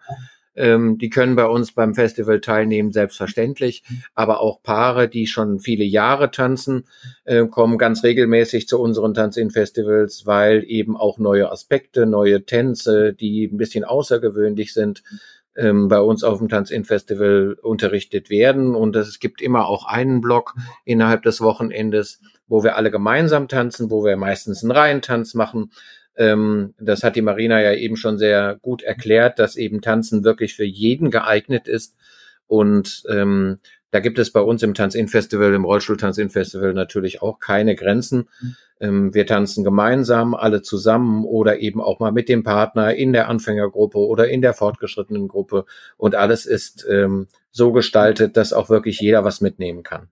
Ähm, 0.55 0.97
die 0.97 1.09
können 1.09 1.35
bei 1.35 1.45
uns 1.45 1.71
beim 1.71 1.95
Festival 1.95 2.41
teilnehmen, 2.41 2.91
selbstverständlich. 2.91 3.83
Aber 4.13 4.41
auch 4.41 4.61
Paare, 4.61 5.07
die 5.07 5.27
schon 5.27 5.59
viele 5.59 5.83
Jahre 5.83 6.31
tanzen, 6.31 6.85
äh, 7.23 7.45
kommen 7.47 7.77
ganz 7.77 8.03
regelmäßig 8.03 8.67
zu 8.67 8.79
unseren 8.79 9.13
Tanz-In-Festivals, 9.13 10.25
weil 10.25 10.63
eben 10.65 10.97
auch 10.97 11.17
neue 11.17 11.51
Aspekte, 11.51 12.05
neue 12.05 12.45
Tänze, 12.45 13.13
die 13.13 13.45
ein 13.45 13.57
bisschen 13.57 13.83
außergewöhnlich 13.83 14.73
sind, 14.73 15.03
ähm, 15.55 15.87
bei 15.87 15.99
uns 15.99 16.23
auf 16.23 16.39
dem 16.39 16.49
Tanz-In-Festival 16.49 17.57
unterrichtet 17.61 18.29
werden. 18.29 18.75
Und 18.75 18.95
es 18.95 19.19
gibt 19.19 19.41
immer 19.41 19.67
auch 19.67 19.85
einen 19.85 20.21
Block 20.21 20.55
innerhalb 20.85 21.23
des 21.23 21.41
Wochenendes, 21.41 22.21
wo 22.47 22.63
wir 22.63 22.75
alle 22.75 22.91
gemeinsam 22.91 23.47
tanzen, 23.47 23.89
wo 23.89 24.03
wir 24.03 24.17
meistens 24.17 24.63
einen 24.63 24.71
Reihentanz 24.71 25.33
machen, 25.33 25.71
ähm, 26.15 26.73
das 26.79 27.03
hat 27.03 27.15
die 27.15 27.21
Marina 27.21 27.61
ja 27.61 27.73
eben 27.73 27.95
schon 27.95 28.17
sehr 28.17 28.57
gut 28.61 28.83
erklärt, 28.83 29.39
dass 29.39 29.55
eben 29.55 29.81
Tanzen 29.81 30.23
wirklich 30.23 30.55
für 30.55 30.65
jeden 30.65 31.11
geeignet 31.11 31.67
ist. 31.67 31.95
Und 32.47 33.03
ähm, 33.09 33.59
da 33.91 33.99
gibt 33.99 34.19
es 34.19 34.31
bei 34.31 34.41
uns 34.41 34.63
im 34.63 34.73
Tanz-In-Festival, 34.73 35.53
im 35.53 35.65
Rollstuhl-Tanz-In-Festival 35.65 36.73
natürlich 36.73 37.21
auch 37.21 37.39
keine 37.39 37.75
Grenzen. 37.75 38.29
Ähm, 38.79 39.13
wir 39.13 39.27
tanzen 39.27 39.63
gemeinsam, 39.63 40.33
alle 40.33 40.61
zusammen 40.61 41.25
oder 41.25 41.59
eben 41.59 41.81
auch 41.81 41.99
mal 41.99 42.11
mit 42.11 42.29
dem 42.29 42.43
Partner 42.43 42.95
in 42.95 43.13
der 43.13 43.29
Anfängergruppe 43.29 43.99
oder 43.99 44.29
in 44.29 44.41
der 44.41 44.53
fortgeschrittenen 44.53 45.27
Gruppe. 45.27 45.65
Und 45.97 46.15
alles 46.15 46.45
ist 46.45 46.85
ähm, 46.89 47.27
so 47.51 47.73
gestaltet, 47.73 48.37
dass 48.37 48.53
auch 48.53 48.69
wirklich 48.69 48.99
jeder 48.99 49.23
was 49.23 49.41
mitnehmen 49.41 49.83
kann. 49.83 50.07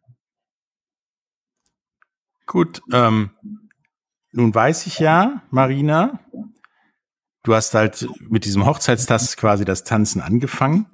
Gut, 2.45 2.81
ähm, 2.91 3.29
nun 4.39 4.55
weiß 4.55 4.87
ich 4.87 4.99
ja, 4.99 5.43
Marina, 5.51 6.19
du 7.43 7.53
hast 7.53 7.73
halt 7.73 8.07
mit 8.19 8.45
diesem 8.45 8.65
Hochzeitstanz 8.65 9.35
quasi 9.35 9.65
das 9.65 9.83
Tanzen 9.83 10.21
angefangen. 10.21 10.87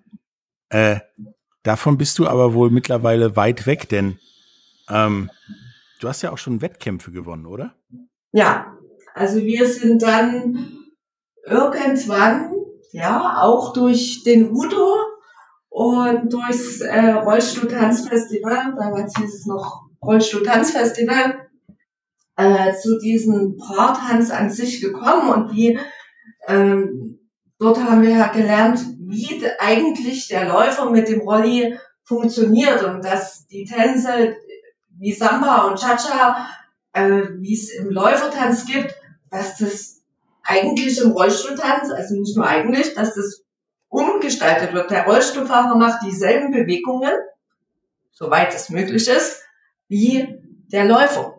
Äh, 0.70 1.00
davon 1.64 1.98
bist 1.98 2.18
du 2.18 2.28
aber 2.28 2.54
wohl 2.54 2.72
mittlerweile 2.72 3.36
weit 3.36 3.68
weg, 3.68 3.88
denn 3.88 4.20
ähm, 4.90 5.30
du 6.00 6.10
hast 6.10 6.24
ja 6.24 6.32
auch 6.32 6.38
schon 6.38 6.62
Wettkämpfe 6.62 7.12
gewonnen, 7.12 7.46
oder? 7.46 7.76
Ja, 8.32 8.76
also 9.14 9.38
wir 9.38 9.68
sind 9.68 10.02
dann 10.02 10.80
irgendwann, 11.46 12.52
ja, 12.92 13.42
auch 13.42 13.74
durch 13.74 14.24
den 14.24 14.50
Udo 14.50 14.96
und 15.70 16.34
durchs 16.34 16.82
äh, 16.82 17.12
Rollstuhl-Tanzfestival, 17.12 18.76
damals 18.76 19.16
hieß 19.18 19.34
es 19.34 19.46
noch 19.46 19.88
Rollstuhl-Tanzfestival, 20.02 21.45
äh, 22.38 22.74
zu 22.74 23.00
diesem 23.00 23.58
Paartanz 23.58 24.32
an 24.32 24.50
sich 24.50 24.82
gekommen 24.82 25.30
und 25.30 25.56
wie 25.56 25.80
ähm, 26.48 27.20
dort 27.60 27.78
haben 27.82 28.02
wir 28.02 28.12
ja 28.12 28.28
gelernt, 28.28 28.80
wie 29.00 29.42
eigentlich 29.60 30.28
der 30.28 30.48
Läufer 30.48 30.90
mit 30.90 31.08
dem 31.08 31.22
Rolli 31.22 31.78
funktioniert 32.04 32.84
und 32.84 33.04
dass 33.04 33.48
die 33.48 33.66
Tänze 33.66 34.36
wie 34.98 35.14
Samba 35.14 35.68
und 35.68 35.80
Cha-Cha, 35.80 36.48
äh, 36.94 37.24
wie 37.40 37.54
es 37.54 37.74
im 37.74 37.90
Läufertanz 37.90 38.66
gibt, 38.66 38.96
dass 39.30 39.58
das 39.58 40.02
eigentlich 40.44 41.00
im 41.02 41.12
Rollstuhltanz, 41.12 41.92
also 41.92 42.16
nicht 42.16 42.36
nur 42.38 42.48
eigentlich, 42.48 42.94
dass 42.94 43.16
das 43.16 43.44
umgestaltet 43.90 44.74
wird. 44.74 44.92
Der 44.92 45.06
Rollstuhlfahrer 45.06 45.76
macht 45.76 46.06
dieselben 46.06 46.52
Bewegungen, 46.52 47.14
soweit 48.12 48.54
es 48.54 48.70
möglich 48.70 49.08
ist, 49.08 49.42
wie 49.88 50.40
der 50.72 50.86
Läufer. 50.86 51.35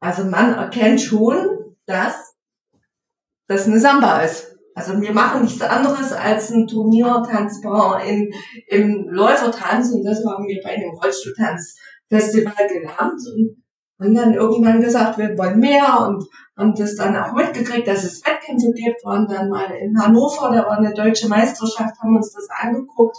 Also 0.00 0.24
man 0.24 0.54
erkennt 0.54 1.00
schon, 1.00 1.76
dass 1.86 2.34
das 3.48 3.66
eine 3.66 3.78
Samba 3.78 4.20
ist. 4.22 4.56
Also 4.74 4.98
wir 5.00 5.12
machen 5.12 5.42
nichts 5.42 5.60
anderes 5.60 6.12
als 6.12 6.50
ein 6.50 6.66
Turniertanzbar 6.66 8.02
in, 8.04 8.32
im 8.68 9.08
Läufertanz 9.10 9.90
und 9.92 10.04
das 10.04 10.24
haben 10.24 10.46
wir 10.46 10.60
bei 10.62 10.76
dem 10.76 10.90
Rollstuhltanzfestival 10.90 12.68
gelernt 12.68 13.20
und 13.34 13.62
haben 14.00 14.14
dann 14.14 14.34
irgendwann 14.34 14.80
gesagt, 14.80 15.18
wir 15.18 15.36
wollen 15.36 15.58
mehr 15.58 16.06
und 16.08 16.24
haben 16.56 16.74
das 16.74 16.96
dann 16.96 17.16
auch 17.16 17.34
mitgekriegt, 17.34 17.86
dass 17.86 18.04
es 18.04 18.24
Wettkämpfe 18.24 18.72
gibt, 18.72 19.04
waren 19.04 19.26
dann 19.28 19.50
mal 19.50 19.70
in 19.72 20.00
Hannover, 20.00 20.50
da 20.50 20.64
war 20.64 20.78
eine 20.78 20.94
deutsche 20.94 21.28
Meisterschaft, 21.28 21.98
haben 22.00 22.16
uns 22.16 22.32
das 22.32 22.48
angeguckt. 22.50 23.16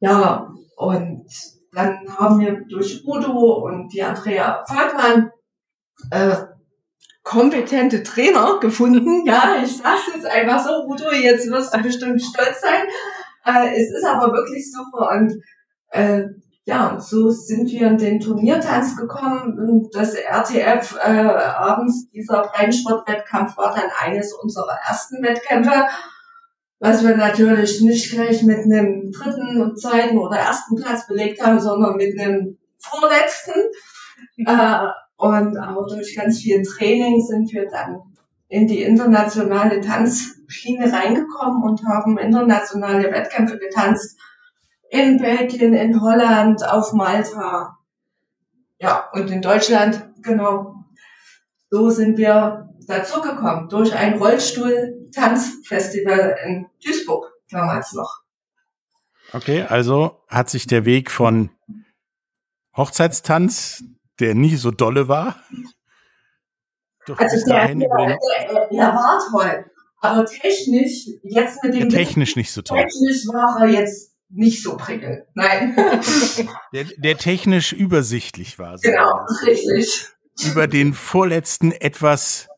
Ja, 0.00 0.52
und 0.76 1.26
dann 1.72 1.98
haben 2.18 2.40
wir 2.40 2.64
durch 2.68 3.06
Udo 3.06 3.64
und 3.64 3.92
die 3.92 4.02
Andrea 4.02 4.64
Volkmann 4.66 5.30
äh, 6.10 6.36
kompetente 7.22 8.02
Trainer 8.02 8.58
gefunden. 8.60 9.26
Ja, 9.26 9.62
ich 9.62 9.76
sag's 9.76 10.10
jetzt 10.14 10.26
einfach 10.26 10.64
so, 10.64 10.84
Udo, 10.86 11.10
jetzt 11.12 11.50
wirst 11.50 11.74
du 11.74 11.82
bestimmt 11.82 12.22
stolz 12.22 12.60
sein. 12.60 12.86
Äh, 13.44 13.80
es 13.80 13.90
ist 13.94 14.04
aber 14.04 14.32
wirklich 14.32 14.70
super 14.70 15.10
und 15.12 15.40
äh, 15.90 16.24
ja, 16.64 16.88
und 16.88 17.02
so 17.02 17.30
sind 17.30 17.70
wir 17.70 17.88
in 17.88 17.98
den 17.98 18.20
Turniertanz 18.20 18.96
gekommen. 18.96 19.58
Und 19.58 19.94
das 19.94 20.14
RTF 20.14 20.96
äh, 21.02 21.08
abends, 21.08 22.10
dieser 22.10 22.42
Breitensportwettkampf 22.42 23.56
war 23.56 23.74
dann 23.74 23.90
eines 23.98 24.32
unserer 24.34 24.78
ersten 24.86 25.22
Wettkämpfe, 25.22 25.88
was 26.78 27.04
wir 27.04 27.16
natürlich 27.16 27.80
nicht 27.80 28.12
gleich 28.12 28.42
mit 28.42 28.58
einem 28.58 29.10
dritten 29.10 29.60
und 29.60 29.80
zweiten 29.80 30.18
oder 30.18 30.36
ersten 30.36 30.76
Platz 30.76 31.06
belegt 31.06 31.42
haben, 31.42 31.60
sondern 31.60 31.96
mit 31.96 32.18
einem 32.18 32.58
vorletzten. 32.78 33.54
Äh, 34.38 34.86
und 35.16 35.58
auch 35.58 35.86
durch 35.86 36.16
ganz 36.16 36.40
viel 36.40 36.62
Training 36.62 37.20
sind 37.20 37.52
wir 37.52 37.68
dann 37.68 38.00
in 38.48 38.66
die 38.66 38.82
internationale 38.82 39.80
Tanzschiene 39.80 40.92
reingekommen 40.92 41.62
und 41.62 41.86
haben 41.86 42.18
internationale 42.18 43.12
Wettkämpfe 43.12 43.58
getanzt. 43.58 44.18
In 44.90 45.18
Belgien, 45.18 45.74
in 45.74 46.00
Holland, 46.00 46.66
auf 46.66 46.92
Malta. 46.92 47.78
Ja, 48.80 49.08
und 49.12 49.30
in 49.30 49.42
Deutschland, 49.42 50.08
genau. 50.22 50.74
So 51.68 51.90
sind 51.90 52.18
wir 52.18 52.68
dazu 52.88 53.20
gekommen, 53.20 53.68
durch 53.68 53.94
ein 53.94 54.18
Rollstuhl-Tanzfestival 54.18 56.36
in 56.44 56.66
Duisburg 56.84 57.30
damals 57.50 57.92
noch. 57.92 58.24
Okay, 59.32 59.62
also 59.62 60.24
hat 60.26 60.50
sich 60.50 60.66
der 60.66 60.84
Weg 60.84 61.12
von 61.12 61.50
Hochzeitstanz 62.76 63.84
der 64.20 64.34
nie 64.34 64.56
so 64.56 64.70
dolle 64.70 65.08
war. 65.08 65.36
Doch 67.06 67.18
also 67.18 67.44
der, 67.46 67.68
der, 67.68 67.74
der, 67.74 68.18
der, 68.70 68.94
war 68.94 69.20
toll. 69.30 69.64
Aber 70.00 70.24
technisch, 70.26 71.08
jetzt 71.22 71.62
mit 71.64 71.74
dem. 71.74 71.88
technisch 71.88 72.36
nicht 72.36 72.52
so 72.52 72.62
toll. 72.62 72.78
Technisch 72.78 73.26
war 73.26 73.60
er 73.62 73.70
jetzt 73.70 74.14
nicht 74.28 74.62
so 74.62 74.76
prickelnd. 74.76 75.24
Nein. 75.34 75.76
der, 76.72 76.84
der 76.96 77.16
technisch 77.18 77.72
übersichtlich 77.72 78.58
war. 78.58 78.78
So 78.78 78.88
genau, 78.88 79.26
richtig. 79.44 80.06
Über 80.44 80.68
den 80.68 80.94
vorletzten 80.94 81.72
etwas 81.72 82.48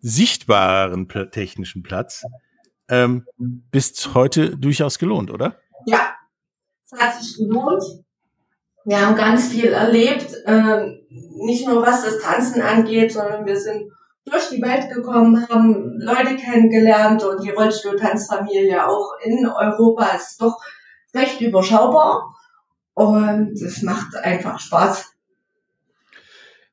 sichtbareren 0.00 1.08
technischen 1.30 1.82
Platz 1.82 2.24
ähm, 2.88 3.26
bis 3.36 4.14
heute 4.14 4.56
durchaus 4.56 4.98
gelohnt, 4.98 5.30
oder? 5.30 5.56
Ja, 5.86 6.14
es 6.84 6.98
hat 6.98 7.22
sich 7.22 7.36
gelohnt. 7.36 7.82
Wir 8.84 9.04
haben 9.04 9.16
ganz 9.16 9.48
viel 9.48 9.72
erlebt, 9.72 10.32
äh, 10.46 10.97
nicht 11.10 11.66
nur 11.66 11.82
was 11.82 12.04
das 12.04 12.18
Tanzen 12.20 12.62
angeht, 12.62 13.12
sondern 13.12 13.46
wir 13.46 13.58
sind 13.58 13.90
durch 14.24 14.48
die 14.50 14.62
Welt 14.62 14.92
gekommen, 14.92 15.48
haben 15.48 15.98
Leute 15.98 16.36
kennengelernt 16.36 17.24
und 17.24 17.42
die 17.42 17.50
Rollstuhl-Tanzfamilie 17.50 18.86
auch 18.86 19.12
in 19.22 19.46
Europa 19.46 20.06
ist 20.16 20.40
doch 20.40 20.58
recht 21.14 21.40
überschaubar 21.40 22.34
und 22.94 23.52
es 23.52 23.82
macht 23.82 24.16
einfach 24.16 24.58
Spaß. 24.58 25.14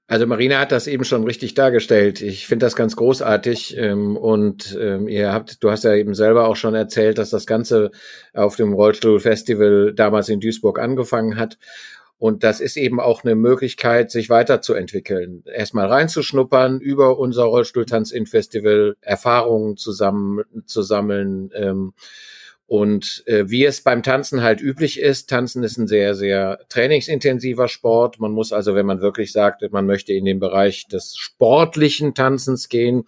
Also 0.08 0.28
Marina 0.28 0.60
hat 0.60 0.72
das 0.72 0.86
eben 0.86 1.04
schon 1.04 1.24
richtig 1.24 1.56
dargestellt. 1.56 2.22
Ich 2.22 2.46
finde 2.46 2.68
das 2.68 2.76
ganz 2.76 2.96
großartig. 2.96 3.76
Ähm, 3.76 4.18
und 4.18 4.78
ähm, 4.80 5.08
ihr 5.08 5.34
habt, 5.34 5.64
du 5.64 5.72
hast 5.72 5.84
ja 5.84 5.96
eben 5.96 6.14
selber 6.14 6.48
auch 6.48 6.56
schon 6.56 6.76
erzählt, 6.76 7.18
dass 7.18 7.32
das 7.32 7.48
Ganze 7.48 7.90
auf 8.32 8.56
dem 8.56 8.74
Rollstuhl-Festival 8.74 9.94
damals 9.96 10.30
in 10.30 10.40
Duisburg 10.40 10.78
angefangen 10.78 11.38
hat. 11.38 11.58
Und 12.18 12.44
das 12.44 12.62
ist 12.62 12.78
eben 12.78 13.00
auch 13.00 13.24
eine 13.24 13.36
Möglichkeit, 13.36 14.10
sich 14.10 14.30
weiterzuentwickeln. 14.30 15.44
Erstmal 15.46 15.88
reinzuschnuppern, 15.88 16.80
über 16.80 17.20
unser 17.20 17.44
Rollstuhltanz-In-Festival 17.44 18.96
Erfahrungen 19.02 19.76
zusammen 19.76 20.44
zu 20.66 20.82
sammeln. 20.82 21.52
Ähm, 21.54 21.94
und 22.68 23.24
äh, 23.28 23.48
wie 23.48 23.64
es 23.64 23.82
beim 23.82 24.02
Tanzen 24.02 24.42
halt 24.42 24.60
üblich 24.60 25.00
ist, 25.00 25.30
Tanzen 25.30 25.62
ist 25.64 25.78
ein 25.78 25.88
sehr, 25.88 26.16
sehr 26.16 26.60
trainingsintensiver 26.70 27.68
Sport. 27.68 28.20
Man 28.20 28.32
muss 28.32 28.52
also, 28.52 28.74
wenn 28.74 28.88
man 28.88 29.02
wirklich 29.02 29.32
sagt, 29.32 29.62
man 29.72 29.86
möchte 29.86 30.14
in 30.14 30.26
den 30.26 30.40
Bereich 30.40 30.88
des 30.88 31.16
sportlichen 31.16 32.16
Tanzens 32.16 32.68
gehen, 32.68 33.04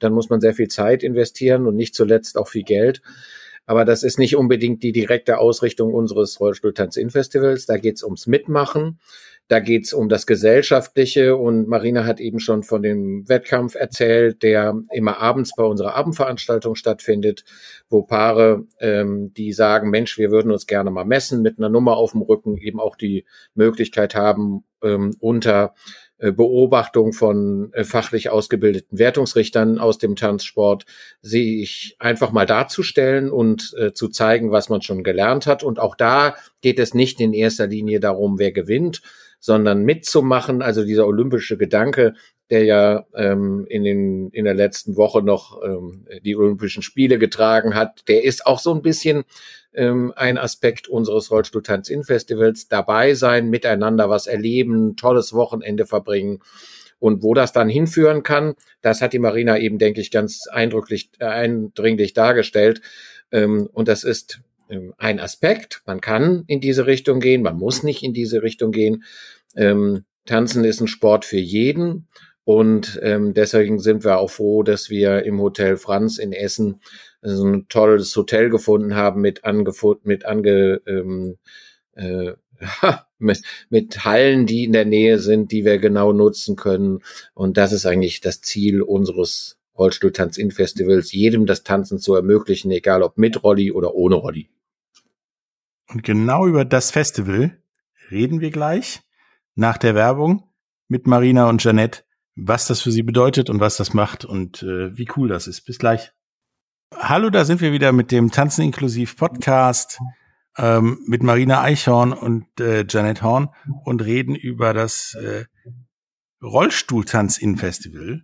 dann 0.00 0.12
muss 0.12 0.28
man 0.28 0.40
sehr 0.40 0.54
viel 0.54 0.68
Zeit 0.68 1.04
investieren 1.04 1.66
und 1.66 1.76
nicht 1.76 1.94
zuletzt 1.94 2.36
auch 2.36 2.48
viel 2.48 2.64
Geld. 2.64 3.00
Aber 3.66 3.84
das 3.84 4.02
ist 4.02 4.18
nicht 4.18 4.36
unbedingt 4.36 4.82
die 4.82 4.92
direkte 4.92 5.38
Ausrichtung 5.38 5.92
unseres 5.92 6.40
Rollstuhltanz-In-Festivals. 6.40 7.66
Da 7.66 7.76
geht's 7.76 8.04
ums 8.04 8.26
Mitmachen. 8.26 8.98
Da 9.48 9.60
geht's 9.60 9.92
um 9.92 10.08
das 10.08 10.26
Gesellschaftliche 10.26 11.36
und 11.36 11.68
Marina 11.68 12.04
hat 12.04 12.18
eben 12.18 12.40
schon 12.40 12.64
von 12.64 12.82
dem 12.82 13.28
Wettkampf 13.28 13.76
erzählt, 13.76 14.42
der 14.42 14.74
immer 14.92 15.18
abends 15.18 15.54
bei 15.54 15.62
unserer 15.62 15.94
Abendveranstaltung 15.94 16.74
stattfindet, 16.74 17.44
wo 17.88 18.02
Paare, 18.02 18.66
ähm, 18.80 19.32
die 19.34 19.52
sagen, 19.52 19.90
Mensch, 19.90 20.18
wir 20.18 20.32
würden 20.32 20.50
uns 20.50 20.66
gerne 20.66 20.90
mal 20.90 21.04
messen 21.04 21.42
mit 21.42 21.58
einer 21.58 21.68
Nummer 21.68 21.96
auf 21.96 22.10
dem 22.10 22.22
Rücken, 22.22 22.56
eben 22.58 22.80
auch 22.80 22.96
die 22.96 23.24
Möglichkeit 23.54 24.16
haben, 24.16 24.64
ähm, 24.82 25.14
unter 25.20 25.74
Beobachtung 26.18 27.12
von 27.12 27.72
äh, 27.72 27.84
fachlich 27.84 28.30
ausgebildeten 28.30 28.98
Wertungsrichtern 28.98 29.78
aus 29.78 29.98
dem 29.98 30.16
Tanzsport, 30.16 30.86
sich 31.20 31.96
einfach 31.98 32.32
mal 32.32 32.46
darzustellen 32.46 33.30
und 33.30 33.74
äh, 33.78 33.92
zu 33.92 34.08
zeigen, 34.08 34.50
was 34.50 34.68
man 34.68 34.82
schon 34.82 35.02
gelernt 35.02 35.46
hat. 35.46 35.62
Und 35.62 35.78
auch 35.78 35.94
da 35.94 36.36
geht 36.62 36.78
es 36.78 36.94
nicht 36.94 37.20
in 37.20 37.34
erster 37.34 37.66
Linie 37.66 38.00
darum, 38.00 38.38
wer 38.38 38.52
gewinnt, 38.52 39.02
sondern 39.40 39.82
mitzumachen. 39.82 40.62
Also 40.62 40.84
dieser 40.84 41.06
olympische 41.06 41.58
Gedanke, 41.58 42.14
der 42.50 42.64
ja 42.64 43.06
ähm, 43.14 43.66
in, 43.68 43.84
den, 43.84 44.30
in 44.30 44.44
der 44.44 44.54
letzten 44.54 44.96
Woche 44.96 45.22
noch 45.22 45.60
ähm, 45.62 46.06
die 46.22 46.36
Olympischen 46.36 46.82
Spiele 46.82 47.18
getragen 47.18 47.74
hat, 47.74 48.08
der 48.08 48.24
ist 48.24 48.46
auch 48.46 48.60
so 48.60 48.72
ein 48.72 48.82
bisschen 48.82 49.24
ähm, 49.74 50.12
ein 50.16 50.38
Aspekt 50.38 50.88
unseres 50.88 51.30
Rollstuhl-Tanz-In-Festivals. 51.30 52.68
Dabei 52.68 53.14
sein, 53.14 53.50
miteinander 53.50 54.08
was 54.08 54.26
erleben, 54.26 54.96
tolles 54.96 55.32
Wochenende 55.32 55.86
verbringen. 55.86 56.40
Und 56.98 57.22
wo 57.22 57.34
das 57.34 57.52
dann 57.52 57.68
hinführen 57.68 58.22
kann, 58.22 58.54
das 58.80 59.02
hat 59.02 59.12
die 59.12 59.18
Marina 59.18 59.58
eben, 59.58 59.78
denke 59.78 60.00
ich, 60.00 60.10
ganz 60.10 60.46
eindrücklich, 60.48 61.10
äh, 61.18 61.26
eindringlich 61.26 62.14
dargestellt. 62.14 62.80
Ähm, 63.30 63.68
und 63.72 63.88
das 63.88 64.02
ist 64.02 64.40
ähm, 64.70 64.94
ein 64.96 65.20
Aspekt. 65.20 65.82
Man 65.84 66.00
kann 66.00 66.44
in 66.46 66.60
diese 66.60 66.86
Richtung 66.86 67.20
gehen, 67.20 67.42
man 67.42 67.58
muss 67.58 67.82
nicht 67.82 68.02
in 68.02 68.14
diese 68.14 68.42
Richtung 68.42 68.72
gehen. 68.72 69.04
Ähm, 69.56 70.04
Tanzen 70.24 70.64
ist 70.64 70.80
ein 70.80 70.88
Sport 70.88 71.24
für 71.24 71.38
jeden. 71.38 72.08
Und 72.46 73.00
ähm, 73.02 73.34
deswegen 73.34 73.80
sind 73.80 74.04
wir 74.04 74.18
auch 74.18 74.30
froh, 74.30 74.62
dass 74.62 74.88
wir 74.88 75.24
im 75.24 75.40
Hotel 75.40 75.76
Franz 75.76 76.16
in 76.16 76.32
Essen 76.32 76.80
so 77.20 77.44
ein 77.44 77.66
tolles 77.68 78.14
Hotel 78.14 78.50
gefunden 78.50 78.94
haben 78.94 79.20
mit 79.20 79.44
angefot 79.44 80.06
mit 80.06 80.24
ange 80.24 80.80
ähm, 80.86 81.38
äh, 81.94 82.34
mit, 83.18 83.42
mit 83.68 84.04
Hallen, 84.04 84.46
die 84.46 84.62
in 84.62 84.72
der 84.72 84.84
Nähe 84.84 85.18
sind, 85.18 85.50
die 85.50 85.64
wir 85.64 85.78
genau 85.78 86.12
nutzen 86.12 86.54
können. 86.54 87.00
Und 87.34 87.56
das 87.56 87.72
ist 87.72 87.84
eigentlich 87.84 88.20
das 88.20 88.42
Ziel 88.42 88.80
unseres 88.80 89.58
Rollstuhl-Tanz-In-Festivals, 89.76 91.10
jedem 91.10 91.46
das 91.46 91.64
Tanzen 91.64 91.98
zu 91.98 92.14
ermöglichen, 92.14 92.70
egal 92.70 93.02
ob 93.02 93.18
mit 93.18 93.42
Rolli 93.42 93.72
oder 93.72 93.96
ohne 93.96 94.14
Rolli. 94.14 94.50
Und 95.88 96.04
genau 96.04 96.46
über 96.46 96.64
das 96.64 96.92
Festival 96.92 97.58
reden 98.08 98.40
wir 98.40 98.52
gleich 98.52 99.00
nach 99.56 99.78
der 99.78 99.96
Werbung 99.96 100.44
mit 100.86 101.08
Marina 101.08 101.48
und 101.48 101.64
Janette, 101.64 102.05
was 102.36 102.66
das 102.66 102.82
für 102.82 102.92
sie 102.92 103.02
bedeutet 103.02 103.50
und 103.50 103.60
was 103.60 103.76
das 103.76 103.94
macht 103.94 104.24
und 104.24 104.62
äh, 104.62 104.96
wie 104.96 105.08
cool 105.16 105.28
das 105.28 105.46
ist. 105.46 105.62
Bis 105.62 105.78
gleich. 105.78 106.12
Hallo, 106.94 107.30
da 107.30 107.44
sind 107.44 107.60
wir 107.60 107.72
wieder 107.72 107.92
mit 107.92 108.12
dem 108.12 108.30
Tanzen 108.30 108.62
inklusiv 108.62 109.16
Podcast 109.16 109.98
ähm, 110.58 110.98
mit 111.06 111.22
Marina 111.22 111.62
Eichhorn 111.62 112.12
und 112.12 112.46
äh, 112.60 112.84
Janet 112.88 113.22
Horn 113.22 113.48
und 113.84 114.04
reden 114.04 114.34
über 114.34 114.74
das 114.74 115.14
äh, 115.14 115.46
Rollstuhltanz-In-Festival. 116.42 118.22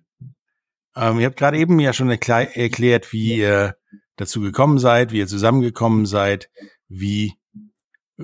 Ähm, 0.95 1.21
ihr 1.21 1.27
habt 1.27 1.39
gerade 1.39 1.59
eben 1.59 1.81
ja 1.81 1.93
schon 1.93 2.11
erklärt, 2.11 3.13
wie 3.13 3.39
ihr 3.39 3.77
dazu 4.17 4.41
gekommen 4.41 4.79
seid, 4.79 5.13
wie 5.13 5.19
ihr 5.19 5.27
zusammengekommen 5.27 6.05
seid, 6.05 6.51
wie 6.89 7.35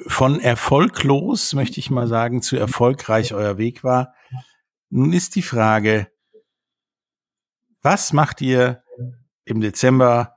von 0.07 0.39
erfolglos, 0.39 1.55
möchte 1.55 1.81
ich 1.81 1.91
mal 1.91 2.07
sagen, 2.07 2.43
zu 2.43 2.57
erfolgreich 2.57 3.33
euer 3.33 3.57
Weg 3.57 3.83
war. 3.83 4.15
Nun 4.91 5.13
ist 5.13 5.35
die 5.35 5.43
Frage, 5.43 6.11
was 7.83 8.13
macht 8.13 8.41
ihr 8.41 8.83
im 9.45 9.61
Dezember 9.61 10.37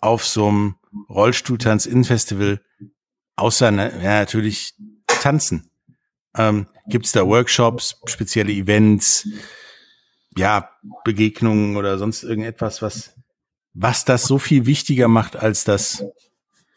auf 0.00 0.26
so 0.26 0.48
einem 0.48 0.76
Rollstuhltanz-In-Festival 1.08 2.60
außer 3.36 3.70
ja, 3.72 4.20
natürlich 4.20 4.74
tanzen? 5.06 5.70
Ähm, 6.36 6.66
Gibt 6.86 7.06
es 7.06 7.12
da 7.12 7.26
Workshops, 7.26 8.00
spezielle 8.04 8.52
Events, 8.52 9.26
ja, 10.36 10.70
Begegnungen 11.04 11.76
oder 11.76 11.98
sonst 11.98 12.22
irgendetwas, 12.22 12.82
was, 12.82 13.14
was 13.72 14.04
das 14.04 14.24
so 14.24 14.38
viel 14.38 14.66
wichtiger 14.66 15.08
macht 15.08 15.36
als 15.36 15.64
das 15.64 16.04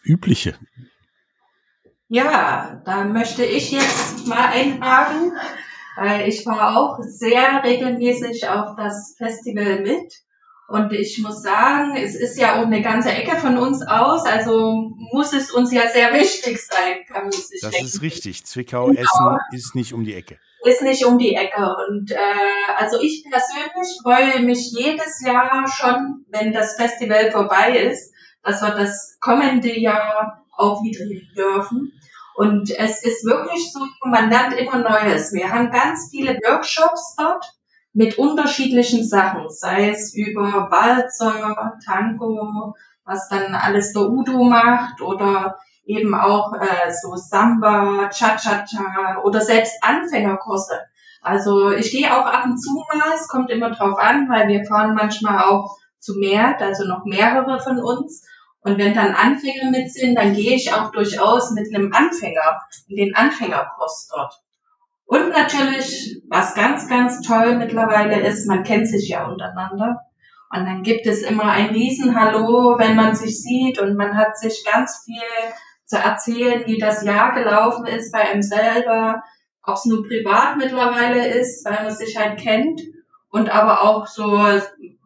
Übliche? 0.04 0.58
Ja, 2.08 2.82
da 2.86 3.06
möchte 3.06 3.44
ich 3.44 3.72
jetzt 3.72 4.28
mal 4.28 4.50
einhaken. 4.50 5.34
Ich 6.26 6.44
fahre 6.44 6.78
auch 6.78 6.98
sehr 7.02 7.64
regelmäßig 7.64 8.48
auf 8.48 8.76
das 8.76 9.16
Festival 9.18 9.82
mit. 9.82 10.14
Und 10.68 10.92
ich 10.94 11.20
muss 11.20 11.44
sagen, 11.44 11.96
es 11.98 12.16
ist 12.16 12.40
ja 12.40 12.62
um 12.62 12.68
eine 12.68 12.82
ganze 12.82 13.12
Ecke 13.12 13.36
von 13.38 13.58
uns 13.58 13.86
aus, 13.86 14.26
also 14.26 14.92
muss 15.12 15.34
es 15.34 15.52
uns 15.52 15.72
ja 15.72 15.88
sehr 15.88 16.14
wichtig 16.14 16.58
sein, 16.66 16.98
kann 17.08 17.24
man 17.24 17.32
sich 17.32 17.60
Das 17.62 17.72
denken. 17.72 17.86
ist 17.86 18.02
richtig. 18.02 18.46
Zwickau, 18.46 18.86
genau. 18.88 19.00
Essen 19.02 19.38
ist 19.52 19.76
nicht 19.76 19.94
um 19.94 20.04
die 20.04 20.16
Ecke. 20.16 20.40
Ist 20.64 20.82
nicht 20.82 21.06
um 21.06 21.18
die 21.20 21.36
Ecke. 21.36 21.76
Und 21.90 22.12
äh, 22.12 22.16
also 22.78 23.00
ich 23.02 23.24
persönlich 23.30 24.00
freue 24.02 24.42
mich 24.42 24.72
jedes 24.72 25.22
Jahr 25.24 25.68
schon, 25.68 26.26
wenn 26.30 26.54
das 26.54 26.76
Festival 26.76 27.30
vorbei 27.32 27.78
ist, 27.78 28.12
dass 28.42 28.62
wir 28.62 28.72
das 28.72 29.18
kommende 29.20 29.78
Jahr 29.78 30.44
auch 30.56 30.82
wieder 30.82 31.06
dürfen. 31.36 31.92
Und 32.36 32.72
es 32.72 33.04
ist 33.04 33.26
wirklich 33.26 33.72
so, 33.72 33.82
man 34.06 34.30
lernt 34.30 34.54
immer 34.54 34.78
Neues. 34.78 35.34
Wir 35.34 35.52
haben 35.52 35.72
ganz 35.72 36.10
viele 36.10 36.34
Workshops 36.46 37.16
dort 37.18 37.46
mit 37.94 38.18
unterschiedlichen 38.18 39.06
Sachen, 39.06 39.50
sei 39.50 39.90
es 39.92 40.16
über 40.16 40.68
Walzer, 40.72 41.78
Tango, 41.86 42.76
was 43.06 43.30
dann 43.30 43.54
alles 43.54 43.94
der 43.94 44.10
Udo 44.10 44.44
macht 44.44 45.02
oder 45.02 45.58
eben 45.86 46.16
auch 46.16 46.54
äh, 46.54 46.92
so 46.92 47.16
Samba, 47.16 48.10
Cha-Cha-Cha 48.10 49.22
oder 49.24 49.42
selbst 49.42 49.76
Anfängerkurse. 49.82 50.80
Also 51.22 51.72
ich 51.72 51.92
gehe 51.92 52.12
auch 52.16 52.26
ab 52.26 52.46
und 52.46 52.58
zu 52.58 52.74
mal, 52.74 53.14
es 53.16 53.28
kommt 53.28 53.50
immer 53.50 53.72
drauf 53.72 53.98
an, 53.98 54.28
weil 54.30 54.48
wir 54.48 54.66
fahren 54.66 54.96
manchmal 54.96 55.44
auch 55.44 55.78
zu 56.00 56.16
mehr, 56.16 56.60
also 56.60 56.86
noch 56.86 57.06
mehrere 57.06 57.60
von 57.60 57.80
uns. 57.80 58.26
Und 58.64 58.78
wenn 58.78 58.94
dann 58.94 59.14
Anfänger 59.14 59.72
mit 59.72 59.92
sind, 59.92 60.16
dann 60.16 60.34
gehe 60.34 60.56
ich 60.56 60.74
auch 60.74 60.92
durchaus 60.92 61.52
mit 61.52 61.68
einem 61.74 61.92
Anfänger 61.94 62.62
in 62.88 62.96
den 62.96 63.16
Anfängerkurs 63.16 64.10
dort. 64.14 64.34
Und 65.06 65.30
natürlich, 65.30 66.22
was 66.30 66.56
ganz, 66.56 66.88
ganz 66.88 67.22
toll 67.22 67.58
mittlerweile 67.58 68.22
ist, 68.22 68.48
man 68.48 68.64
kennt 68.64 68.88
sich 68.88 69.10
ja 69.10 69.26
untereinander. 69.26 70.02
Und 70.50 70.66
dann 70.66 70.84
gibt 70.84 71.06
es 71.08 71.24
immer 71.24 71.46
ein 71.46 71.70
Riesenhallo, 71.70 72.78
wenn 72.78 72.96
man 72.96 73.16
sich 73.16 73.42
sieht 73.42 73.80
und 73.80 73.96
man 73.96 74.16
hat 74.16 74.38
sich 74.38 74.64
ganz 74.72 75.04
viel 75.04 75.22
zu 75.86 75.98
erzählen, 75.98 76.64
wie 76.66 76.78
das 76.78 77.04
Jahr 77.04 77.34
gelaufen 77.34 77.86
ist 77.86 78.12
bei 78.12 78.20
einem 78.20 78.42
selber, 78.42 79.24
ob 79.64 79.76
es 79.76 79.86
nur 79.86 80.04
privat 80.04 80.58
mittlerweile 80.58 81.28
ist, 81.28 81.66
weil 81.66 81.84
man 81.84 81.94
sich 81.94 82.18
halt 82.18 82.40
kennt 82.40 82.82
und 83.30 83.50
aber 83.50 83.82
auch 83.82 84.08
so, 84.08 84.40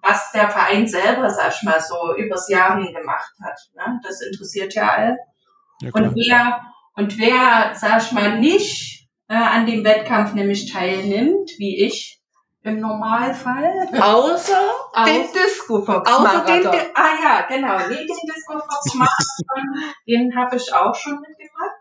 was 0.01 0.31
der 0.31 0.49
Verein 0.49 0.87
selber, 0.87 1.29
sag 1.29 1.53
ich 1.53 1.63
mal, 1.63 1.81
so 1.81 2.15
übers 2.15 2.49
Jahr 2.49 2.77
hin 2.77 2.93
gemacht 2.93 3.31
hat. 3.43 3.59
Ne? 3.75 3.99
Das 4.03 4.21
interessiert 4.21 4.73
ja 4.73 4.89
alle. 4.89 5.17
Ja, 5.81 5.91
und 5.93 6.15
wer, 6.15 6.61
und 6.95 7.17
wer, 7.19 7.73
sag 7.75 8.01
ich 8.01 8.11
mal, 8.11 8.39
nicht 8.39 9.07
äh, 9.27 9.35
an 9.35 9.65
dem 9.65 9.83
Wettkampf 9.83 10.33
nämlich 10.33 10.71
teilnimmt, 10.71 11.51
wie 11.57 11.83
ich, 11.85 12.17
im 12.63 12.79
Normalfall. 12.79 13.87
Außer 13.99 14.59
den 15.05 15.31
Disco 15.31 15.81
Fox 15.81 16.09
Außer 16.09 16.45
den, 16.45 16.67
ah 16.67 17.13
ja, 17.23 17.45
genau. 17.47 17.77
Nee, 17.87 18.05
den 18.05 18.07
Disco 18.07 18.59
Fox 18.59 18.93
Marathon, 18.95 19.93
den 20.07 20.35
habe 20.35 20.55
ich 20.57 20.73
auch 20.73 20.93
schon 20.93 21.19
mitgemacht. 21.19 21.77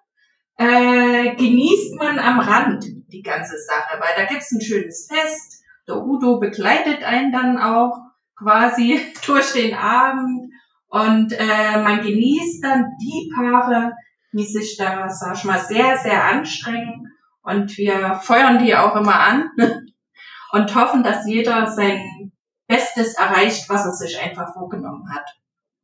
Äh, 0.59 1.35
genießt 1.37 1.97
man 1.97 2.19
am 2.19 2.41
Rand. 2.41 2.85
die 2.85 3.23
ganze 3.23 3.57
Sache, 3.59 4.01
weil 4.01 4.15
da 4.17 4.25
gibt's 4.25 4.53
ein 4.53 4.61
schönes 4.61 5.09
Fest. 5.11 5.63
Der 5.87 5.97
Udo 5.97 6.39
begleitet 6.39 7.05
einen 7.05 7.31
dann 7.31 7.59
auch 7.59 7.99
quasi 8.37 9.01
durch 9.27 9.53
den 9.53 9.75
Abend. 9.75 10.53
Und 10.89 11.33
äh, 11.33 11.83
man 11.83 12.01
genießt 12.01 12.63
dann 12.63 12.87
die 13.01 13.31
Paare, 13.35 13.93
die 14.33 14.45
sich 14.45 14.77
da, 14.77 15.09
sag 15.09 15.37
ich 15.37 15.45
mal, 15.45 15.59
sehr, 15.59 15.99
sehr 15.99 16.25
anstrengen. 16.25 17.13
Und 17.43 17.77
wir 17.77 18.21
feuern 18.23 18.65
die 18.65 18.75
auch 18.75 18.97
immer 18.97 19.19
an 19.19 19.51
und 20.53 20.75
hoffen, 20.75 21.03
dass 21.03 21.27
jeder 21.27 21.67
sein 21.67 22.33
Bestes 22.67 23.15
erreicht, 23.15 23.69
was 23.69 23.85
er 23.87 23.93
sich 23.93 24.21
einfach 24.21 24.53
vorgenommen 24.53 25.09
hat. 25.13 25.27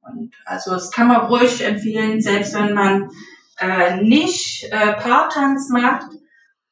Und 0.02 0.34
also 0.44 0.72
das 0.72 0.90
kann 0.90 1.08
man 1.08 1.26
ruhig 1.26 1.64
empfehlen, 1.64 2.20
selbst 2.20 2.54
wenn 2.54 2.74
man 2.74 3.10
äh, 3.58 4.02
nicht 4.02 4.64
äh, 4.72 4.94
Paartanz 4.94 5.68
macht, 5.70 6.10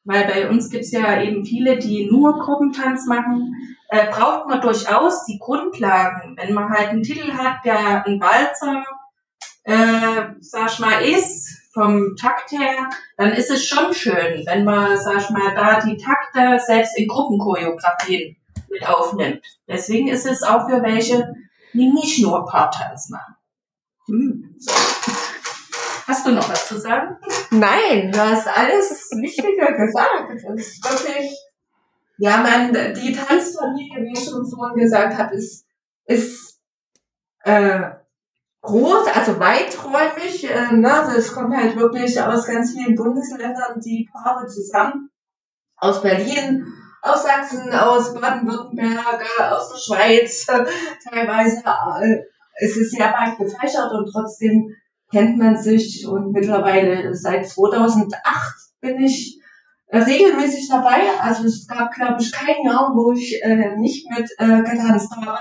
weil 0.03 0.25
bei 0.25 0.49
uns 0.49 0.69
gibt's 0.69 0.91
ja 0.91 1.21
eben 1.21 1.45
viele, 1.45 1.77
die 1.77 2.09
nur 2.11 2.39
Gruppentanz 2.39 3.05
machen, 3.05 3.55
äh, 3.91 4.09
braucht 4.09 4.47
man 4.47 4.61
durchaus 4.61 5.25
die 5.25 5.37
Grundlagen. 5.37 6.35
Wenn 6.37 6.53
man 6.53 6.69
halt 6.69 6.89
einen 6.89 7.03
Titel 7.03 7.33
hat, 7.33 7.57
der 7.65 8.05
ein 8.05 8.21
Walzer, 8.21 8.83
äh, 9.63 10.33
sag 10.39 10.71
ich 10.71 10.79
mal, 10.79 11.01
ist, 11.03 11.61
vom 11.73 12.15
Takt 12.15 12.51
her, 12.51 12.89
dann 13.17 13.31
ist 13.31 13.51
es 13.51 13.65
schon 13.65 13.93
schön, 13.93 14.43
wenn 14.45 14.63
man, 14.63 14.97
sag 14.97 15.17
ich 15.17 15.29
mal, 15.29 15.53
da 15.55 15.79
die 15.79 15.97
Takte 15.97 16.61
selbst 16.65 16.97
in 16.97 17.07
Gruppenchoreografien 17.07 18.37
mit 18.69 18.87
aufnimmt. 18.87 19.45
Deswegen 19.67 20.07
ist 20.07 20.25
es 20.25 20.43
auch 20.43 20.69
für 20.69 20.81
welche, 20.81 21.33
die 21.73 21.91
nicht 21.91 22.21
nur 22.21 22.45
Paartanz 22.45 23.09
machen. 23.09 23.35
Hm. 24.07 24.55
Hast 26.07 26.25
du 26.25 26.31
noch 26.31 26.49
was 26.49 26.67
zu 26.67 26.77
sagen? 26.79 27.17
Nein, 27.51 28.11
du 28.11 28.19
hast 28.19 28.47
alles 28.47 29.09
Wichtige 29.21 29.65
gesagt. 29.65 30.29
Das 30.29 30.43
ist 30.43 30.83
wirklich, 30.83 31.31
ja, 32.21 32.37
man, 32.37 32.71
die 32.71 33.13
Tanzfamilie, 33.13 34.03
wie 34.03 34.13
ich 34.13 34.23
schon 34.23 34.47
vorhin 34.47 34.83
gesagt 34.83 35.17
habe, 35.17 35.33
ist, 35.33 35.65
ist 36.05 36.61
äh, 37.43 37.81
groß, 38.61 39.07
also 39.07 39.39
weiträumig. 39.39 40.47
Äh, 40.47 40.71
ne? 40.73 41.15
Es 41.17 41.33
kommt 41.33 41.55
halt 41.55 41.75
wirklich 41.75 42.21
aus 42.21 42.45
ganz 42.45 42.73
vielen 42.73 42.93
Bundesländern 42.93 43.81
die 43.83 44.07
Paare 44.13 44.45
zusammen. 44.45 45.09
Aus 45.77 46.03
Berlin, 46.03 46.63
aus 47.01 47.23
Sachsen, 47.23 47.73
aus 47.73 48.13
Baden-Württemberg, 48.13 49.25
aus 49.51 49.71
der 49.71 49.79
Schweiz. 49.79 50.45
Teilweise 51.09 51.63
äh, 52.03 52.17
es 52.59 52.77
ist 52.77 52.91
sehr 52.91 53.11
weit 53.11 53.35
gefächert 53.39 53.91
und 53.93 54.11
trotzdem 54.11 54.75
kennt 55.09 55.39
man 55.39 55.57
sich 55.57 56.05
und 56.07 56.33
mittlerweile 56.33 57.15
seit 57.15 57.49
2008 57.49 58.13
bin 58.79 58.99
ich 58.99 59.40
regelmäßig 59.99 60.69
dabei. 60.69 61.01
Also 61.19 61.45
es 61.45 61.67
gab, 61.67 61.93
glaube 61.93 62.21
ich, 62.21 62.31
kein 62.31 62.63
Jahr, 62.65 62.91
wo 62.95 63.11
ich 63.11 63.41
äh, 63.43 63.75
nicht 63.77 64.09
mit 64.09 64.29
äh, 64.37 64.61
getanzt 64.61 65.11
habe. 65.15 65.37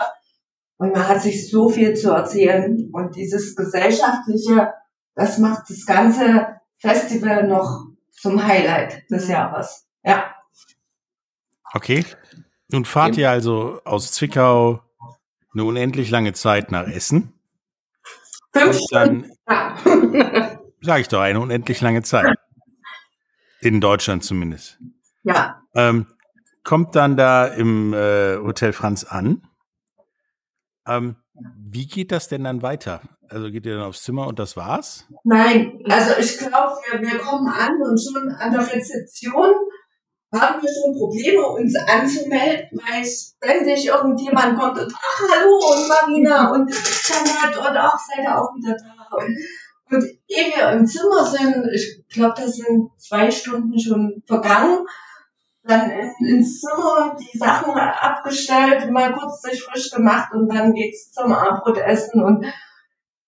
Und 0.78 0.94
man 0.94 1.08
hat 1.08 1.22
sich 1.22 1.50
so 1.50 1.68
viel 1.68 1.94
zu 1.94 2.10
erzählen. 2.10 2.88
Und 2.92 3.14
dieses 3.16 3.54
Gesellschaftliche, 3.54 4.72
das 5.14 5.38
macht 5.38 5.68
das 5.68 5.84
ganze 5.86 6.60
Festival 6.78 7.46
noch 7.46 7.86
zum 8.10 8.44
Highlight 8.44 9.10
des 9.10 9.26
mhm. 9.26 9.30
Jahres. 9.30 9.86
Ja. 10.02 10.34
Okay. 11.72 12.04
Nun 12.72 12.84
fahrt 12.84 13.16
ihr 13.16 13.30
also 13.30 13.80
aus 13.84 14.12
Zwickau 14.12 14.80
eine 15.52 15.64
unendlich 15.64 16.10
lange 16.10 16.32
Zeit 16.32 16.70
nach 16.70 16.86
Essen. 16.86 17.32
Fünf 18.52 18.78
Stunden. 18.78 19.32
Dann, 19.44 20.58
sag 20.80 21.00
ich 21.00 21.08
doch, 21.08 21.20
eine 21.20 21.40
unendlich 21.40 21.80
lange 21.80 22.02
Zeit. 22.02 22.36
In 23.60 23.80
Deutschland 23.80 24.24
zumindest. 24.24 24.78
Ja. 25.22 25.62
Ähm, 25.74 26.06
kommt 26.64 26.96
dann 26.96 27.16
da 27.16 27.46
im 27.46 27.92
äh, 27.92 28.36
Hotel 28.38 28.72
Franz 28.72 29.04
an 29.04 29.42
ähm, 30.86 31.16
wie 31.56 31.86
geht 31.86 32.12
das 32.12 32.28
denn 32.28 32.44
dann 32.44 32.62
weiter? 32.62 33.00
Also 33.28 33.50
geht 33.50 33.64
ihr 33.64 33.76
dann 33.76 33.84
aufs 33.84 34.02
Zimmer 34.02 34.26
und 34.26 34.38
das 34.38 34.56
war's? 34.56 35.06
Nein, 35.22 35.80
also 35.88 36.18
ich 36.18 36.36
glaube, 36.38 36.74
wir, 36.90 37.00
wir 37.00 37.18
kommen 37.18 37.48
an 37.48 37.80
und 37.80 37.98
schon 37.98 38.28
an 38.32 38.52
der 38.52 38.60
Rezeption 38.60 39.54
haben 40.32 40.62
wir 40.62 40.70
schon 40.70 40.96
Probleme, 40.96 41.44
uns 41.44 41.74
anzumelden, 41.88 42.78
weil 42.86 43.04
ständig 43.04 43.86
irgendjemand 43.86 44.58
kommt 44.58 44.78
und 44.78 44.92
ach, 44.94 45.20
hallo 45.28 45.58
und 45.72 45.88
Marina 45.88 46.52
und 46.52 46.70
Janet 46.70 47.56
und 47.56 47.76
ach, 47.76 47.98
seid 47.98 48.24
ihr 48.24 48.38
auch 48.38 48.54
wieder 48.54 48.76
da. 48.76 49.16
Und, 49.16 49.36
und 49.90 50.04
ehe 50.28 50.52
wir 50.54 50.70
im 50.72 50.86
Zimmer 50.86 51.24
sind, 51.24 51.66
ich 51.72 52.04
glaube, 52.08 52.34
das 52.36 52.56
sind 52.56 52.90
zwei 52.98 53.30
Stunden 53.30 53.78
schon 53.78 54.22
vergangen, 54.26 54.86
dann 55.62 55.90
ins 56.20 56.60
Zimmer 56.60 57.16
die 57.18 57.36
Sachen 57.36 57.74
abgestellt, 57.74 58.90
mal 58.90 59.12
kurz 59.12 59.42
sich 59.42 59.62
frisch 59.62 59.90
gemacht 59.90 60.32
und 60.32 60.48
dann 60.48 60.72
geht's 60.72 61.12
zum 61.12 61.32
Abendbrotessen 61.32 62.22
und 62.22 62.46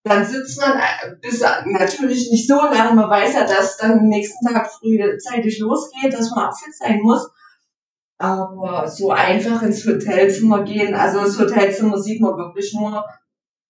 dann 0.05 0.25
sitzt 0.25 0.61
man 0.61 0.81
bis 1.21 1.41
natürlich 1.65 2.31
nicht 2.31 2.49
so 2.49 2.57
lange, 2.57 2.95
man 2.95 3.11
weiß 3.11 3.35
ja, 3.35 3.45
dass 3.45 3.77
dann 3.77 4.09
nächsten 4.09 4.47
Tag 4.47 4.69
frühzeitig 4.69 5.61
losgeht, 5.61 6.13
dass 6.13 6.31
man 6.31 6.53
fit 6.53 6.75
sein 6.75 7.01
muss. 7.01 7.31
Aber 8.19 8.89
so 8.89 9.11
einfach 9.11 9.63
ins 9.63 9.87
Hotelzimmer 9.87 10.63
gehen, 10.63 10.95
also 10.95 11.21
das 11.21 11.39
Hotelzimmer 11.39 11.99
sieht 11.99 12.21
man 12.21 12.37
wirklich 12.37 12.73
nur 12.75 13.05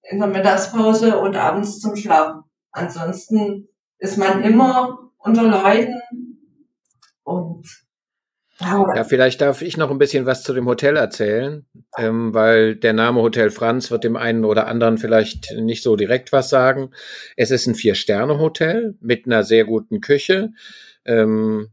in 0.02 0.18
der 0.18 0.28
Mittagspause 0.28 1.18
und 1.18 1.36
abends 1.36 1.80
zum 1.80 1.96
Schlafen. 1.96 2.44
Ansonsten 2.72 3.68
ist 3.98 4.18
man 4.18 4.42
immer 4.42 5.10
unter 5.18 5.44
Leuten 5.44 6.00
und 7.22 7.66
ja, 8.60 9.04
vielleicht 9.04 9.40
darf 9.40 9.62
ich 9.62 9.76
noch 9.76 9.90
ein 9.90 9.98
bisschen 9.98 10.26
was 10.26 10.42
zu 10.42 10.52
dem 10.52 10.66
Hotel 10.66 10.96
erzählen, 10.96 11.66
ähm, 11.98 12.32
weil 12.32 12.76
der 12.76 12.92
Name 12.92 13.20
Hotel 13.20 13.50
Franz 13.50 13.90
wird 13.90 14.04
dem 14.04 14.16
einen 14.16 14.44
oder 14.44 14.68
anderen 14.68 14.98
vielleicht 14.98 15.52
nicht 15.56 15.82
so 15.82 15.96
direkt 15.96 16.32
was 16.32 16.48
sagen. 16.48 16.90
Es 17.36 17.50
ist 17.50 17.66
ein 17.66 17.74
Vier-Sterne-Hotel 17.74 18.94
mit 19.00 19.26
einer 19.26 19.42
sehr 19.42 19.64
guten 19.64 20.00
Küche. 20.00 20.52
Ähm, 21.04 21.70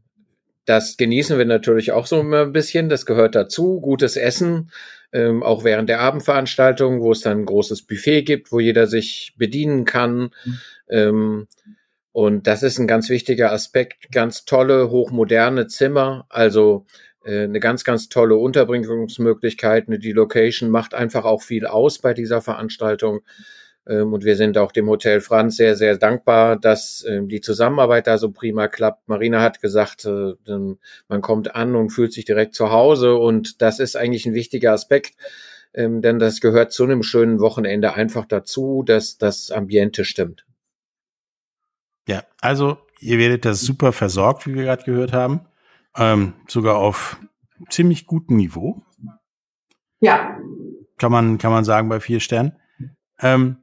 das 0.64 0.96
genießen 0.96 1.38
wir 1.38 1.44
natürlich 1.44 1.92
auch 1.92 2.06
so 2.06 2.20
ein 2.20 2.52
bisschen. 2.52 2.88
Das 2.88 3.06
gehört 3.06 3.34
dazu. 3.34 3.80
Gutes 3.80 4.16
Essen, 4.16 4.70
ähm, 5.12 5.42
auch 5.42 5.64
während 5.64 5.88
der 5.88 6.00
Abendveranstaltung, 6.00 7.00
wo 7.00 7.12
es 7.12 7.20
dann 7.20 7.40
ein 7.40 7.46
großes 7.46 7.82
Buffet 7.82 8.22
gibt, 8.22 8.52
wo 8.52 8.60
jeder 8.60 8.86
sich 8.86 9.34
bedienen 9.36 9.84
kann. 9.84 10.30
Ähm, 10.90 11.46
und 12.12 12.46
das 12.46 12.62
ist 12.62 12.78
ein 12.78 12.88
ganz 12.88 13.08
wichtiger 13.08 13.52
Aspekt. 13.52 14.10
Ganz 14.12 14.44
tolle, 14.44 14.90
hochmoderne 14.90 15.68
Zimmer. 15.68 16.26
Also 16.28 16.86
äh, 17.24 17.44
eine 17.44 17.60
ganz, 17.60 17.84
ganz 17.84 18.08
tolle 18.08 18.36
Unterbringungsmöglichkeit. 18.36 19.84
Die 19.88 20.12
Location 20.12 20.70
macht 20.70 20.94
einfach 20.94 21.24
auch 21.24 21.42
viel 21.42 21.66
aus 21.66 21.98
bei 21.98 22.14
dieser 22.14 22.40
Veranstaltung. 22.40 23.20
Ähm, 23.86 24.12
und 24.12 24.24
wir 24.24 24.36
sind 24.36 24.58
auch 24.58 24.72
dem 24.72 24.88
Hotel 24.88 25.20
Franz 25.20 25.56
sehr, 25.56 25.76
sehr 25.76 25.96
dankbar, 25.96 26.58
dass 26.58 27.04
ähm, 27.08 27.28
die 27.28 27.40
Zusammenarbeit 27.40 28.06
da 28.06 28.18
so 28.18 28.30
prima 28.32 28.68
klappt. 28.68 29.08
Marina 29.08 29.40
hat 29.40 29.60
gesagt, 29.60 30.04
äh, 30.04 30.34
man 31.08 31.20
kommt 31.20 31.54
an 31.54 31.76
und 31.76 31.90
fühlt 31.90 32.12
sich 32.12 32.24
direkt 32.24 32.54
zu 32.54 32.70
Hause. 32.70 33.14
Und 33.16 33.62
das 33.62 33.78
ist 33.78 33.96
eigentlich 33.96 34.26
ein 34.26 34.34
wichtiger 34.34 34.72
Aspekt. 34.72 35.14
Ähm, 35.72 36.02
denn 36.02 36.18
das 36.18 36.40
gehört 36.40 36.72
zu 36.72 36.82
einem 36.84 37.04
schönen 37.04 37.38
Wochenende 37.40 37.94
einfach 37.94 38.26
dazu, 38.26 38.82
dass 38.84 39.18
das 39.18 39.52
Ambiente 39.52 40.04
stimmt. 40.04 40.44
Ja, 42.10 42.24
also 42.40 42.76
ihr 42.98 43.18
werdet 43.18 43.44
da 43.44 43.54
super 43.54 43.92
versorgt, 43.92 44.44
wie 44.44 44.54
wir 44.54 44.64
gerade 44.64 44.82
gehört 44.82 45.12
haben. 45.12 45.42
Ähm, 45.96 46.32
sogar 46.48 46.74
auf 46.74 47.20
ziemlich 47.68 48.04
gutem 48.04 48.36
Niveau. 48.36 48.82
Ja. 50.00 50.36
Kann 50.98 51.12
man, 51.12 51.38
kann 51.38 51.52
man 51.52 51.64
sagen 51.64 51.88
bei 51.88 52.00
vier 52.00 52.18
Sternen. 52.18 52.56
Ähm, 53.20 53.58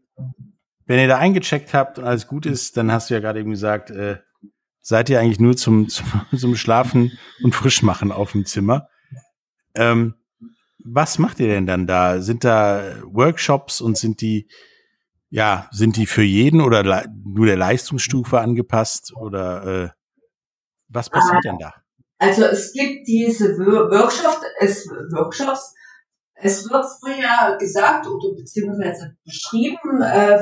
wenn 0.86 0.98
ihr 0.98 1.10
da 1.10 1.18
eingecheckt 1.18 1.74
habt 1.74 2.00
und 2.00 2.06
alles 2.06 2.28
gut 2.28 2.46
ist, 2.46 2.78
dann 2.78 2.90
hast 2.90 3.10
du 3.10 3.16
ja 3.16 3.20
gerade 3.20 3.42
eben 3.42 3.52
gesagt, 3.52 3.90
äh, 3.92 4.20
seid 4.80 5.10
ihr 5.10 5.20
eigentlich 5.20 5.42
nur 5.42 5.58
zum, 5.58 5.90
zum, 5.90 6.06
zum 6.34 6.56
Schlafen 6.56 7.12
und 7.44 7.54
Frischmachen 7.54 8.14
auf 8.14 8.32
dem 8.32 8.46
Zimmer. 8.46 8.88
Ähm, 9.76 10.14
was 10.86 11.20
macht 11.20 11.42
ihr 11.42 11.48
denn 11.48 11.68
dann 11.68 11.86
da? 11.86 12.22
Sind 12.22 12.46
da 12.46 12.94
Workshops 13.04 13.82
und 13.82 13.98
sind 13.98 14.22
die 14.22 14.48
ja, 15.30 15.68
sind 15.72 15.98
die 15.98 16.06
für 16.06 16.24
jeden 16.24 16.62
oder 16.62 17.06
nur 17.26 17.46
der 17.46 17.58
Leistungsstufe 17.58 18.40
angepasst 18.40 19.14
oder 19.16 19.66
äh, 19.66 19.90
was 20.90 21.10
passiert 21.10 21.44
denn 21.44 21.58
da? 21.60 21.74
Also 22.20 22.46
es 22.46 22.72
gibt 22.74 23.08
diese 23.08 23.58
Workshops, 23.58 24.42
es, 24.60 24.88
Workshops, 24.88 25.76
es 26.36 26.70
wird 26.70 26.86
früher 27.00 27.58
gesagt 27.58 28.08
oder 28.08 28.36
beziehungsweise 28.36 29.16
beschrieben, 29.24 30.02
äh, 30.02 30.40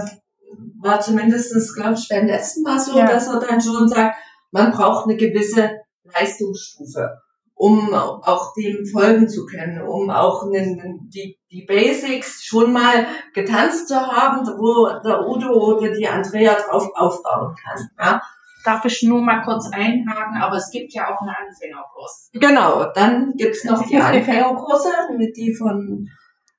war 0.81 1.01
zumindestens 1.01 1.73
glaube 1.73 1.95
ich, 1.95 2.07
beim 2.07 2.27
letzten 2.27 2.61
Mal 2.61 2.79
so, 2.79 2.97
ja. 2.97 3.07
dass 3.07 3.27
er 3.27 3.39
dann 3.39 3.59
schon 3.59 3.87
sagt, 3.89 4.17
man 4.51 4.71
braucht 4.71 5.05
eine 5.05 5.17
gewisse 5.17 5.81
Leistungsstufe 6.03 7.21
um 7.55 7.93
auch 7.93 8.53
dem 8.53 8.85
folgen 8.85 9.29
zu 9.29 9.45
können, 9.45 9.81
um 9.81 10.09
auch 10.09 10.43
die, 10.51 11.39
die 11.49 11.65
Basics 11.65 12.43
schon 12.43 12.73
mal 12.73 13.07
getanzt 13.33 13.87
zu 13.87 13.95
haben, 13.95 14.45
wo 14.45 14.87
der 15.07 15.25
Udo 15.25 15.77
oder 15.77 15.93
die 15.93 16.07
Andrea 16.07 16.55
drauf 16.55 16.89
aufbauen 16.95 17.55
kann. 17.63 17.89
Ja? 17.97 18.21
darf 18.65 18.83
ich 18.85 19.03
nur 19.03 19.21
mal 19.21 19.41
kurz 19.43 19.69
einhaken, 19.71 20.41
aber 20.41 20.57
es 20.57 20.71
gibt 20.71 20.93
ja 20.93 21.07
auch 21.07 21.21
einen 21.21 21.29
Anfängerkurs. 21.29 22.29
Genau, 22.33 22.91
dann 22.93 23.33
gibt's 23.35 23.63
noch 23.63 23.85
die 23.85 23.97
Anfängerkurse, 23.97 24.89
mit 25.17 25.37
die 25.37 25.53
von 25.53 26.09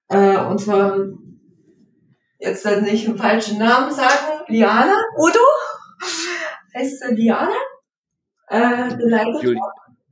äh, 0.09 0.39
unserer, 0.39 0.97
jetzt 2.39 2.65
nicht 2.83 3.09
einen 3.09 3.19
falschen 3.19 3.59
Namen 3.59 3.91
sagen, 3.93 4.45
Liana, 4.47 4.97
Udo, 5.19 5.41
heißt 6.75 7.01
sie 7.01 7.15
Liana? 7.15 7.57
Äh, 8.49 8.97
geleitet. 8.97 9.59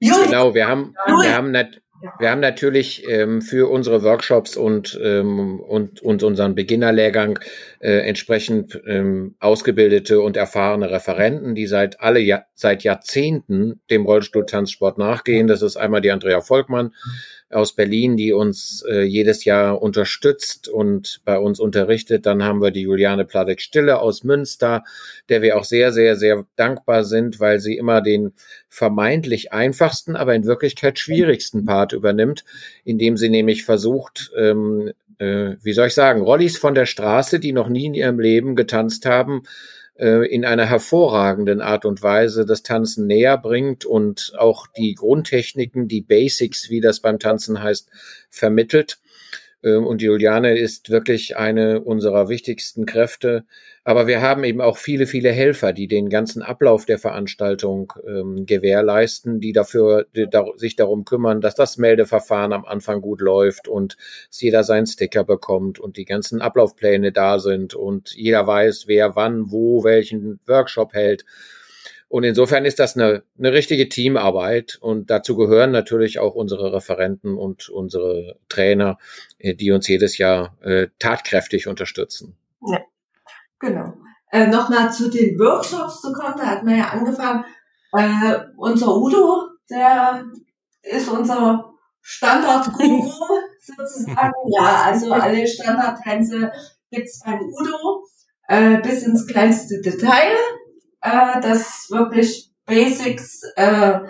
Juli. 0.00 0.26
Genau, 0.26 0.54
wir 0.54 0.68
haben, 0.68 0.94
wir 1.06 1.34
haben, 1.34 1.50
nat 1.50 1.80
wir 2.18 2.30
haben 2.30 2.40
natürlich 2.40 3.08
ähm, 3.08 3.40
für 3.40 3.70
unsere 3.70 4.02
Workshops 4.02 4.56
und, 4.56 4.98
ähm, 5.02 5.58
und, 5.60 6.02
und 6.02 6.22
unseren 6.22 6.54
Beginnerlehrgang 6.54 7.38
äh, 7.80 8.06
entsprechend 8.06 8.78
ähm, 8.86 9.36
ausgebildete 9.40 10.20
und 10.20 10.36
erfahrene 10.36 10.90
Referenten, 10.90 11.54
die 11.54 11.66
seit 11.66 12.00
alle 12.00 12.20
ja 12.20 12.44
seit 12.54 12.82
Jahrzehnten 12.82 13.80
dem 13.90 14.04
Rollstuhltanzsport 14.04 14.98
nachgehen. 14.98 15.46
Das 15.46 15.62
ist 15.62 15.76
einmal 15.76 16.02
die 16.02 16.10
Andrea 16.10 16.42
Volkmann 16.42 16.92
aus 17.50 17.74
Berlin, 17.74 18.16
die 18.16 18.32
uns 18.32 18.84
äh, 18.88 19.02
jedes 19.02 19.44
Jahr 19.44 19.80
unterstützt 19.80 20.68
und 20.68 21.20
bei 21.24 21.38
uns 21.38 21.60
unterrichtet. 21.60 22.26
Dann 22.26 22.42
haben 22.42 22.60
wir 22.60 22.70
die 22.70 22.82
Juliane 22.82 23.24
Pladek-Stille 23.24 23.98
aus 24.00 24.24
Münster, 24.24 24.84
der 25.28 25.42
wir 25.42 25.56
auch 25.56 25.64
sehr, 25.64 25.92
sehr, 25.92 26.16
sehr 26.16 26.46
dankbar 26.56 27.04
sind, 27.04 27.40
weil 27.40 27.60
sie 27.60 27.76
immer 27.76 28.00
den 28.00 28.32
vermeintlich 28.68 29.52
einfachsten, 29.52 30.16
aber 30.16 30.34
in 30.34 30.44
Wirklichkeit 30.44 30.98
schwierigsten 30.98 31.64
Part 31.64 31.92
übernimmt, 31.92 32.44
indem 32.84 33.16
sie 33.16 33.28
nämlich 33.28 33.64
versucht, 33.64 34.32
ähm, 34.36 34.92
äh, 35.18 35.56
wie 35.62 35.72
soll 35.72 35.88
ich 35.88 35.94
sagen, 35.94 36.22
Rollis 36.22 36.58
von 36.58 36.74
der 36.74 36.86
Straße, 36.86 37.38
die 37.38 37.52
noch 37.52 37.68
nie 37.68 37.86
in 37.86 37.94
ihrem 37.94 38.18
Leben 38.18 38.56
getanzt 38.56 39.06
haben, 39.06 39.44
in 39.96 40.44
einer 40.44 40.66
hervorragenden 40.66 41.60
Art 41.60 41.84
und 41.84 42.02
Weise 42.02 42.44
das 42.44 42.64
Tanzen 42.64 43.06
näher 43.06 43.38
bringt 43.38 43.84
und 43.84 44.32
auch 44.36 44.66
die 44.66 44.94
Grundtechniken, 44.94 45.86
die 45.86 46.00
Basics, 46.00 46.68
wie 46.68 46.80
das 46.80 46.98
beim 46.98 47.20
Tanzen 47.20 47.62
heißt, 47.62 47.88
vermittelt. 48.28 48.98
Ähm, 49.64 49.86
und 49.86 50.02
Juliane 50.02 50.56
ist 50.56 50.90
wirklich 50.90 51.36
eine 51.36 51.80
unserer 51.80 52.28
wichtigsten 52.28 52.86
Kräfte. 52.86 53.44
Aber 53.82 54.06
wir 54.06 54.22
haben 54.22 54.44
eben 54.44 54.60
auch 54.60 54.76
viele, 54.76 55.06
viele 55.06 55.30
Helfer, 55.30 55.72
die 55.72 55.88
den 55.88 56.08
ganzen 56.08 56.42
Ablauf 56.42 56.86
der 56.86 56.98
Veranstaltung 56.98 57.92
ähm, 58.06 58.46
gewährleisten, 58.46 59.40
die 59.40 59.52
dafür 59.52 60.06
die 60.14 60.28
da, 60.28 60.46
sich 60.56 60.76
darum 60.76 61.04
kümmern, 61.04 61.40
dass 61.40 61.54
das 61.54 61.76
Meldeverfahren 61.76 62.52
am 62.52 62.64
Anfang 62.64 63.00
gut 63.00 63.20
läuft 63.20 63.68
und 63.68 63.96
jeder 64.30 64.64
seinen 64.64 64.86
Sticker 64.86 65.24
bekommt 65.24 65.78
und 65.78 65.96
die 65.96 66.04
ganzen 66.04 66.40
Ablaufpläne 66.40 67.12
da 67.12 67.38
sind 67.38 67.74
und 67.74 68.14
jeder 68.14 68.46
weiß, 68.46 68.84
wer 68.86 69.16
wann, 69.16 69.50
wo, 69.50 69.84
welchen 69.84 70.40
Workshop 70.46 70.94
hält. 70.94 71.24
Und 72.08 72.24
insofern 72.24 72.64
ist 72.64 72.78
das 72.78 72.96
eine, 72.96 73.22
eine 73.38 73.52
richtige 73.52 73.88
Teamarbeit 73.88 74.78
und 74.80 75.10
dazu 75.10 75.36
gehören 75.36 75.72
natürlich 75.72 76.18
auch 76.18 76.34
unsere 76.34 76.72
Referenten 76.72 77.36
und 77.36 77.68
unsere 77.68 78.38
Trainer, 78.48 78.98
äh, 79.38 79.54
die 79.54 79.72
uns 79.72 79.88
jedes 79.88 80.18
Jahr 80.18 80.56
äh, 80.62 80.88
tatkräftig 80.98 81.66
unterstützen. 81.66 82.36
Ja, 82.66 82.80
genau. 83.58 83.94
Äh, 84.30 84.46
Nochmal 84.48 84.92
zu 84.92 85.10
den 85.10 85.38
Workshops 85.38 86.00
zu 86.02 86.12
kommen, 86.12 86.34
da 86.36 86.46
hat 86.46 86.64
man 86.64 86.78
ja 86.78 86.88
angefangen. 86.88 87.44
Äh, 87.92 88.40
unser 88.56 88.96
Udo, 88.96 89.48
der 89.70 90.24
ist 90.82 91.08
unser 91.08 91.72
Standard-Guru 92.00 93.12
sozusagen. 93.60 94.32
ja, 94.50 94.82
also 94.84 95.12
alle 95.12 95.46
Standardtänze 95.46 96.52
gibt's 96.90 97.20
beim 97.24 97.40
Udo 97.40 98.04
äh, 98.48 98.78
bis 98.82 99.04
ins 99.04 99.26
kleinste 99.26 99.80
Detail 99.80 100.36
äh, 101.04 101.40
dass 101.40 101.88
wirklich 101.90 102.50
Basics, 102.66 103.42
äh, 103.56 104.00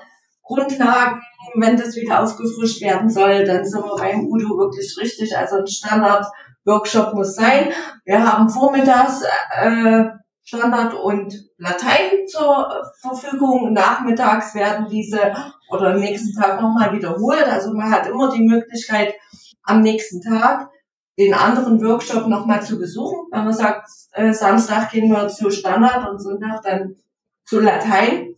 Grundlagen, 0.42 1.20
wenn 1.56 1.76
das 1.76 1.96
wieder 1.96 2.22
aufgefrischt 2.22 2.80
werden 2.82 3.10
soll, 3.10 3.44
dann 3.44 3.64
sind 3.64 3.84
wir 3.84 3.96
beim 3.96 4.26
Udo 4.26 4.56
wirklich 4.58 4.96
richtig. 5.00 5.36
Also 5.36 5.56
ein 5.56 5.66
Standard-Workshop 5.66 7.14
muss 7.14 7.34
sein. 7.34 7.72
Wir 8.04 8.24
haben 8.24 8.48
vormittags 8.48 9.22
äh, 9.60 10.04
Standard 10.44 10.94
und 10.94 11.34
Latein 11.56 12.26
zur 12.28 12.68
Verfügung. 13.00 13.72
Nachmittags 13.72 14.54
werden 14.54 14.86
diese 14.90 15.34
oder 15.70 15.94
am 15.94 16.00
nächsten 16.00 16.38
Tag 16.38 16.60
nochmal 16.60 16.92
wiederholt. 16.92 17.46
Also 17.46 17.72
man 17.72 17.90
hat 17.90 18.06
immer 18.06 18.30
die 18.30 18.44
Möglichkeit, 18.44 19.14
am 19.62 19.80
nächsten 19.80 20.20
Tag 20.20 20.68
den 21.18 21.34
anderen 21.34 21.82
Workshop 21.82 22.26
nochmal 22.26 22.62
zu 22.62 22.78
besuchen. 22.78 23.28
Wenn 23.30 23.44
man 23.44 23.54
sagt, 23.54 23.88
äh, 24.12 24.32
Samstag 24.32 24.90
gehen 24.90 25.10
wir 25.10 25.28
zu 25.28 25.50
Standard 25.50 26.10
und 26.10 26.18
Sonntag 26.20 26.62
dann 26.62 26.96
zu 27.44 27.60
Latein. 27.60 28.34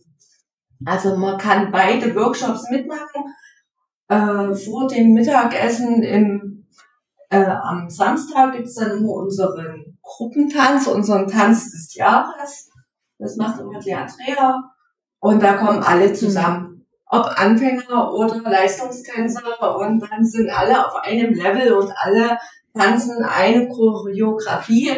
Also 0.85 1.17
man 1.17 1.37
kann 1.37 1.71
beide 1.71 2.15
Workshops 2.15 2.69
mitmachen. 2.69 3.33
Äh, 4.09 4.53
vor 4.53 4.87
dem 4.87 5.13
Mittagessen 5.13 6.03
im, 6.03 6.67
äh, 7.29 7.45
am 7.45 7.89
Samstag 7.89 8.53
gibt's 8.53 8.75
dann 8.75 8.97
immer 8.97 9.13
unseren 9.13 9.97
Gruppentanz, 10.01 10.87
unseren 10.87 11.27
Tanz 11.27 11.71
des 11.71 11.95
Jahres. 11.95 12.69
Das 13.17 13.35
macht 13.35 13.59
immer 13.59 13.79
die 13.79 13.93
Andrea. 13.93 14.71
Und 15.19 15.41
da 15.41 15.53
kommen 15.53 15.81
alle 15.83 16.13
zusammen. 16.13 16.85
Ob 17.09 17.25
Anfänger 17.25 18.13
oder 18.13 18.37
Leistungstänzer. 18.41 19.77
Und 19.77 19.99
dann 19.99 20.23
sind 20.23 20.49
alle 20.51 20.85
auf 20.85 20.95
einem 21.03 21.33
Level 21.33 21.73
und 21.73 21.91
alle 21.97 22.37
tanzen 22.77 23.23
eine 23.23 23.67
Choreografie. 23.69 24.91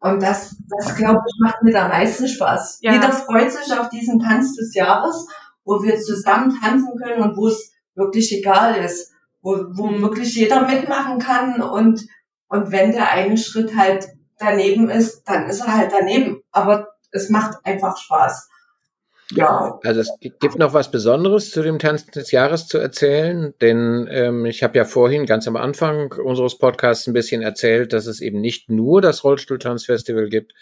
Und 0.00 0.22
das, 0.22 0.56
das 0.68 0.96
glaube 0.96 1.20
ich, 1.26 1.34
macht 1.40 1.62
mir 1.62 1.82
am 1.82 1.88
meisten 1.88 2.28
Spaß. 2.28 2.78
Ja. 2.82 2.92
Jeder 2.92 3.10
freut 3.10 3.50
sich 3.50 3.72
auf 3.78 3.88
diesen 3.88 4.20
Tanz 4.20 4.54
des 4.54 4.74
Jahres, 4.74 5.26
wo 5.64 5.82
wir 5.82 5.98
zusammen 5.98 6.54
tanzen 6.60 6.94
können 7.02 7.22
und 7.22 7.36
wo 7.36 7.48
es 7.48 7.72
wirklich 7.94 8.30
egal 8.32 8.76
ist, 8.76 9.12
wo, 9.40 9.64
wo 9.72 9.90
wirklich 10.00 10.34
jeder 10.34 10.66
mitmachen 10.66 11.18
kann 11.18 11.62
und, 11.62 12.06
und 12.48 12.70
wenn 12.70 12.92
der 12.92 13.12
eine 13.12 13.38
Schritt 13.38 13.76
halt 13.76 14.08
daneben 14.38 14.90
ist, 14.90 15.22
dann 15.24 15.48
ist 15.48 15.60
er 15.60 15.76
halt 15.76 15.92
daneben. 15.92 16.42
Aber 16.50 16.88
es 17.10 17.30
macht 17.30 17.64
einfach 17.64 17.96
Spaß. 17.96 18.48
Ja. 19.36 19.78
Also 19.82 20.00
es 20.00 20.10
gibt 20.20 20.58
noch 20.58 20.74
was 20.74 20.90
Besonderes 20.90 21.50
zu 21.50 21.62
dem 21.62 21.78
Tanz 21.78 22.06
des 22.06 22.30
Jahres 22.30 22.66
zu 22.66 22.78
erzählen, 22.78 23.54
denn 23.60 24.08
ähm, 24.10 24.46
ich 24.46 24.62
habe 24.62 24.78
ja 24.78 24.84
vorhin 24.84 25.26
ganz 25.26 25.46
am 25.48 25.56
Anfang 25.56 26.12
unseres 26.12 26.58
Podcasts 26.58 27.06
ein 27.06 27.12
bisschen 27.12 27.42
erzählt, 27.42 27.92
dass 27.92 28.06
es 28.06 28.20
eben 28.20 28.40
nicht 28.40 28.70
nur 28.70 29.00
das 29.00 29.24
Rollstuhltanzfestival 29.24 30.28
gibt, 30.28 30.52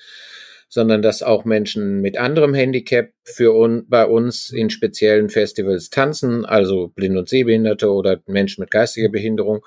sondern 0.72 1.02
dass 1.02 1.22
auch 1.22 1.44
Menschen 1.44 2.00
mit 2.00 2.16
anderem 2.16 2.54
Handicap 2.54 3.10
für 3.24 3.54
un 3.54 3.84
bei 3.88 4.06
uns 4.06 4.48
in 4.48 4.70
speziellen 4.70 5.28
Festivals 5.28 5.90
tanzen, 5.90 6.46
also 6.46 6.88
Blind- 6.88 7.18
und 7.18 7.28
Sehbehinderte 7.28 7.90
oder 7.90 8.22
Menschen 8.26 8.62
mit 8.62 8.70
geistiger 8.70 9.10
Behinderung. 9.10 9.58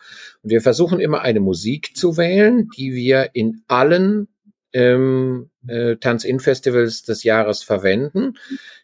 Und 0.42 0.50
wir 0.50 0.62
versuchen 0.62 1.00
immer 1.00 1.22
eine 1.22 1.42
Musik 1.42 1.96
zu 1.96 2.18
wählen, 2.18 2.70
die 2.76 2.96
wir 2.96 3.30
in 3.34 3.62
allen 3.68 4.30
ähm, 4.76 5.50
äh, 5.68 5.96
Tanz-In-Festivals 5.96 7.04
des 7.04 7.24
Jahres 7.24 7.64
verwenden. 7.64 8.34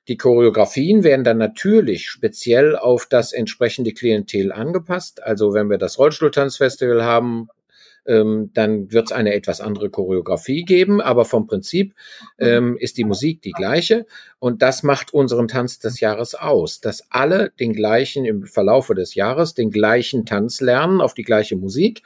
Die 0.08 0.16
Choreografien 0.16 1.04
werden 1.04 1.26
dann 1.26 1.38
natürlich 1.38 2.08
speziell 2.08 2.78
auf 2.78 3.08
das 3.08 3.34
entsprechende 3.34 3.92
Klientel 3.92 4.54
angepasst. 4.54 5.22
Also 5.22 5.54
wenn 5.54 5.70
wir 5.70 5.78
das 5.78 6.00
Rollstuhltanzfestival 6.00 7.04
haben, 7.04 7.50
ähm, 8.08 8.52
dann 8.54 8.92
wird 8.92 9.08
es 9.08 9.12
eine 9.12 9.34
etwas 9.34 9.60
andere 9.60 9.90
Choreografie 9.90 10.64
geben, 10.64 11.02
aber 11.02 11.26
vom 11.26 11.46
Prinzip 11.46 11.94
ähm, 12.40 12.78
ist 12.78 12.98
die 12.98 13.04
Musik 13.04 13.42
die 13.42 13.52
gleiche 13.52 14.08
und 14.40 14.62
das 14.62 14.82
macht 14.82 15.14
unseren 15.14 15.48
Tanz 15.48 15.78
des 15.78 16.00
Jahres 16.00 16.34
aus, 16.34 16.80
dass 16.80 17.12
alle 17.12 17.52
den 17.60 17.74
gleichen 17.74 18.26
im 18.26 18.46
Verlaufe 18.46 18.96
des 18.96 19.14
Jahres 19.14 19.54
den 19.54 19.70
gleichen 19.70 20.26
Tanz 20.26 20.62
lernen 20.62 21.00
auf 21.00 21.14
die 21.14 21.24
gleiche 21.24 21.58
Musik 21.58 22.02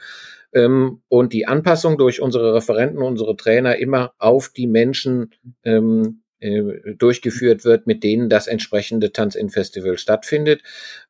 ähm, 0.56 1.02
und 1.08 1.32
die 1.34 1.46
Anpassung 1.46 1.98
durch 1.98 2.22
unsere 2.22 2.54
Referenten, 2.54 3.02
unsere 3.02 3.36
Trainer 3.36 3.76
immer 3.76 4.14
auf 4.18 4.48
die 4.48 4.66
Menschen 4.66 5.34
ähm, 5.64 6.22
äh, 6.40 6.94
durchgeführt 6.96 7.64
wird, 7.64 7.86
mit 7.86 8.02
denen 8.02 8.30
das 8.30 8.46
entsprechende 8.46 9.12
Tanz-In-Festival 9.12 9.98
stattfindet. 9.98 10.62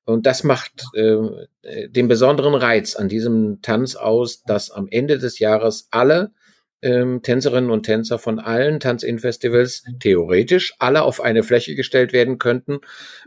Und 0.04 0.26
das 0.26 0.42
macht 0.42 0.84
äh, 0.94 1.16
den 1.88 2.08
besonderen 2.08 2.54
Reiz 2.54 2.96
an 2.96 3.08
diesem 3.08 3.62
Tanz 3.62 3.94
aus, 3.94 4.42
dass 4.42 4.70
am 4.70 4.88
Ende 4.90 5.18
des 5.18 5.38
Jahres 5.38 5.88
alle 5.92 6.32
ähm, 6.82 7.22
Tänzerinnen 7.22 7.70
und 7.70 7.84
Tänzer 7.84 8.18
von 8.18 8.40
allen 8.40 8.80
Tanz-In-Festivals 8.80 9.84
theoretisch 10.00 10.74
alle 10.78 11.02
auf 11.02 11.20
eine 11.20 11.44
Fläche 11.44 11.74
gestellt 11.76 12.12
werden 12.12 12.38
könnten 12.38 12.78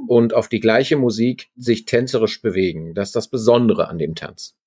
und 0.08 0.34
auf 0.34 0.49
die 0.49 0.60
gleiche 0.60 0.97
Musik 0.97 1.47
sich 1.55 1.86
tänzerisch 1.86 2.41
bewegen. 2.41 2.93
Das 2.93 3.10
ist 3.10 3.15
das 3.15 3.29
Besondere 3.29 3.88
an 3.88 3.97
dem 3.97 4.15
Tanz. 4.15 4.58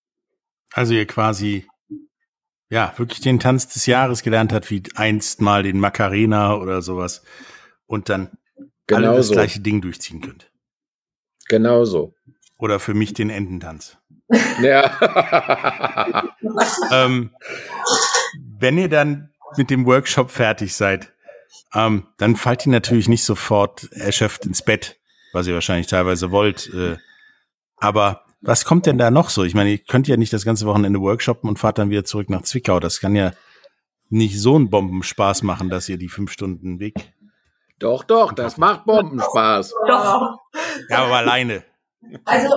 Also 0.73 0.95
ihr 0.95 1.07
quasi 1.07 1.67
ja 2.71 2.93
wirklich 2.97 3.21
den 3.21 3.39
Tanz 3.39 3.69
des 3.69 3.87
Jahres 3.87 4.23
gelernt 4.23 4.53
hat, 4.53 4.71
wie 4.71 4.83
einst 4.95 5.41
mal 5.41 5.63
den 5.63 5.79
Macarena 5.79 6.57
oder 6.57 6.81
sowas 6.83 7.23
und 7.87 8.09
dann 8.09 8.31
genau 8.87 9.09
alle 9.09 9.17
das 9.19 9.29
so. 9.29 9.35
gleiche 9.35 9.61
Ding 9.61 9.83
durchziehen 9.83 10.21
könnt. 10.21 10.51
Genau 11.49 11.85
so. 11.85 12.15
Oder 12.59 12.81
für 12.81 12.95
mich 12.95 13.13
den 13.13 13.31
Ententanz. 13.31 13.99
Ja. 14.63 16.27
ähm, 16.91 17.35
wenn 18.59 18.79
ihr 18.79 18.89
dann 18.89 19.31
mit 19.59 19.69
dem 19.69 19.85
Workshop 19.85 20.31
fertig 20.31 20.75
seid, 20.75 21.13
ähm, 21.75 22.07
dann 22.17 22.37
fallt 22.37 22.65
ihr 22.65 22.73
natürlich 22.73 23.09
nicht 23.09 23.25
sofort 23.25 23.93
erschöpft 23.93 24.47
ins 24.47 24.63
Bett, 24.63 24.99
was 25.35 25.47
ihr 25.47 25.53
wahrscheinlich 25.53 25.87
teilweise 25.87 26.31
wollt. 26.31 26.73
Äh, 26.73 26.97
aber 27.77 28.25
was 28.43 28.65
kommt 28.65 28.87
denn 28.87 28.99
da 28.99 29.11
noch 29.11 29.31
so? 29.31 29.45
Ich 29.45 29.55
meine, 29.55 29.71
ihr 29.71 29.79
könnt 29.79 30.09
ja 30.09 30.17
nicht 30.17 30.33
das 30.33 30.45
ganze 30.45 30.67
Wochenende 30.67 31.01
workshoppen 31.01 31.49
und 31.49 31.59
fahrt 31.59 31.79
dann 31.79 31.91
wieder 31.91 32.05
zurück 32.05 32.29
nach 32.29 32.43
Zwickau. 32.43 32.81
Das 32.81 33.01
kann 33.01 33.15
ja 33.15 33.33
nicht 34.11 34.39
so 34.39 34.57
einen 34.57 34.69
Bombenspaß 34.69 35.43
machen, 35.43 35.71
dass 35.71 35.89
ihr 35.89 35.97
die 35.97 36.09
fünf 36.09 36.33
Stunden 36.33 36.81
Weg. 36.81 37.13
Doch, 37.79 38.05
doch, 38.05 38.33
das 38.33 38.59
macht 38.59 38.85
Bombenspaß. 38.85 39.75
Doch. 39.89 40.39
Ja, 40.91 41.05
aber 41.05 41.17
alleine. 41.17 41.65
Also, 42.25 42.49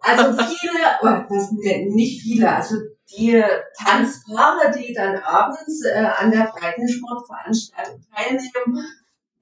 also 0.00 0.42
viele, 0.42 1.62
denn 1.64 1.94
nicht 1.94 2.22
viele, 2.22 2.54
also 2.54 2.76
die 3.10 3.42
Tanzpaare, 3.82 4.72
die 4.78 4.92
dann 4.92 5.16
abends 5.18 5.84
äh, 5.84 6.06
an 6.18 6.30
der 6.30 6.52
Breitensportveranstaltung 6.54 8.04
teilnehmen, 8.14 8.84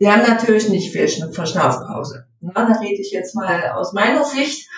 die 0.00 0.10
haben 0.10 0.22
natürlich 0.22 0.68
nicht 0.68 0.92
viel 0.92 1.08
Verschnaufpause. 1.32 2.26
Na, 2.40 2.52
da 2.52 2.78
rede 2.78 3.00
ich 3.00 3.10
jetzt 3.10 3.34
mal 3.34 3.70
aus 3.72 3.92
meiner 3.92 4.24
Sicht. 4.24 4.68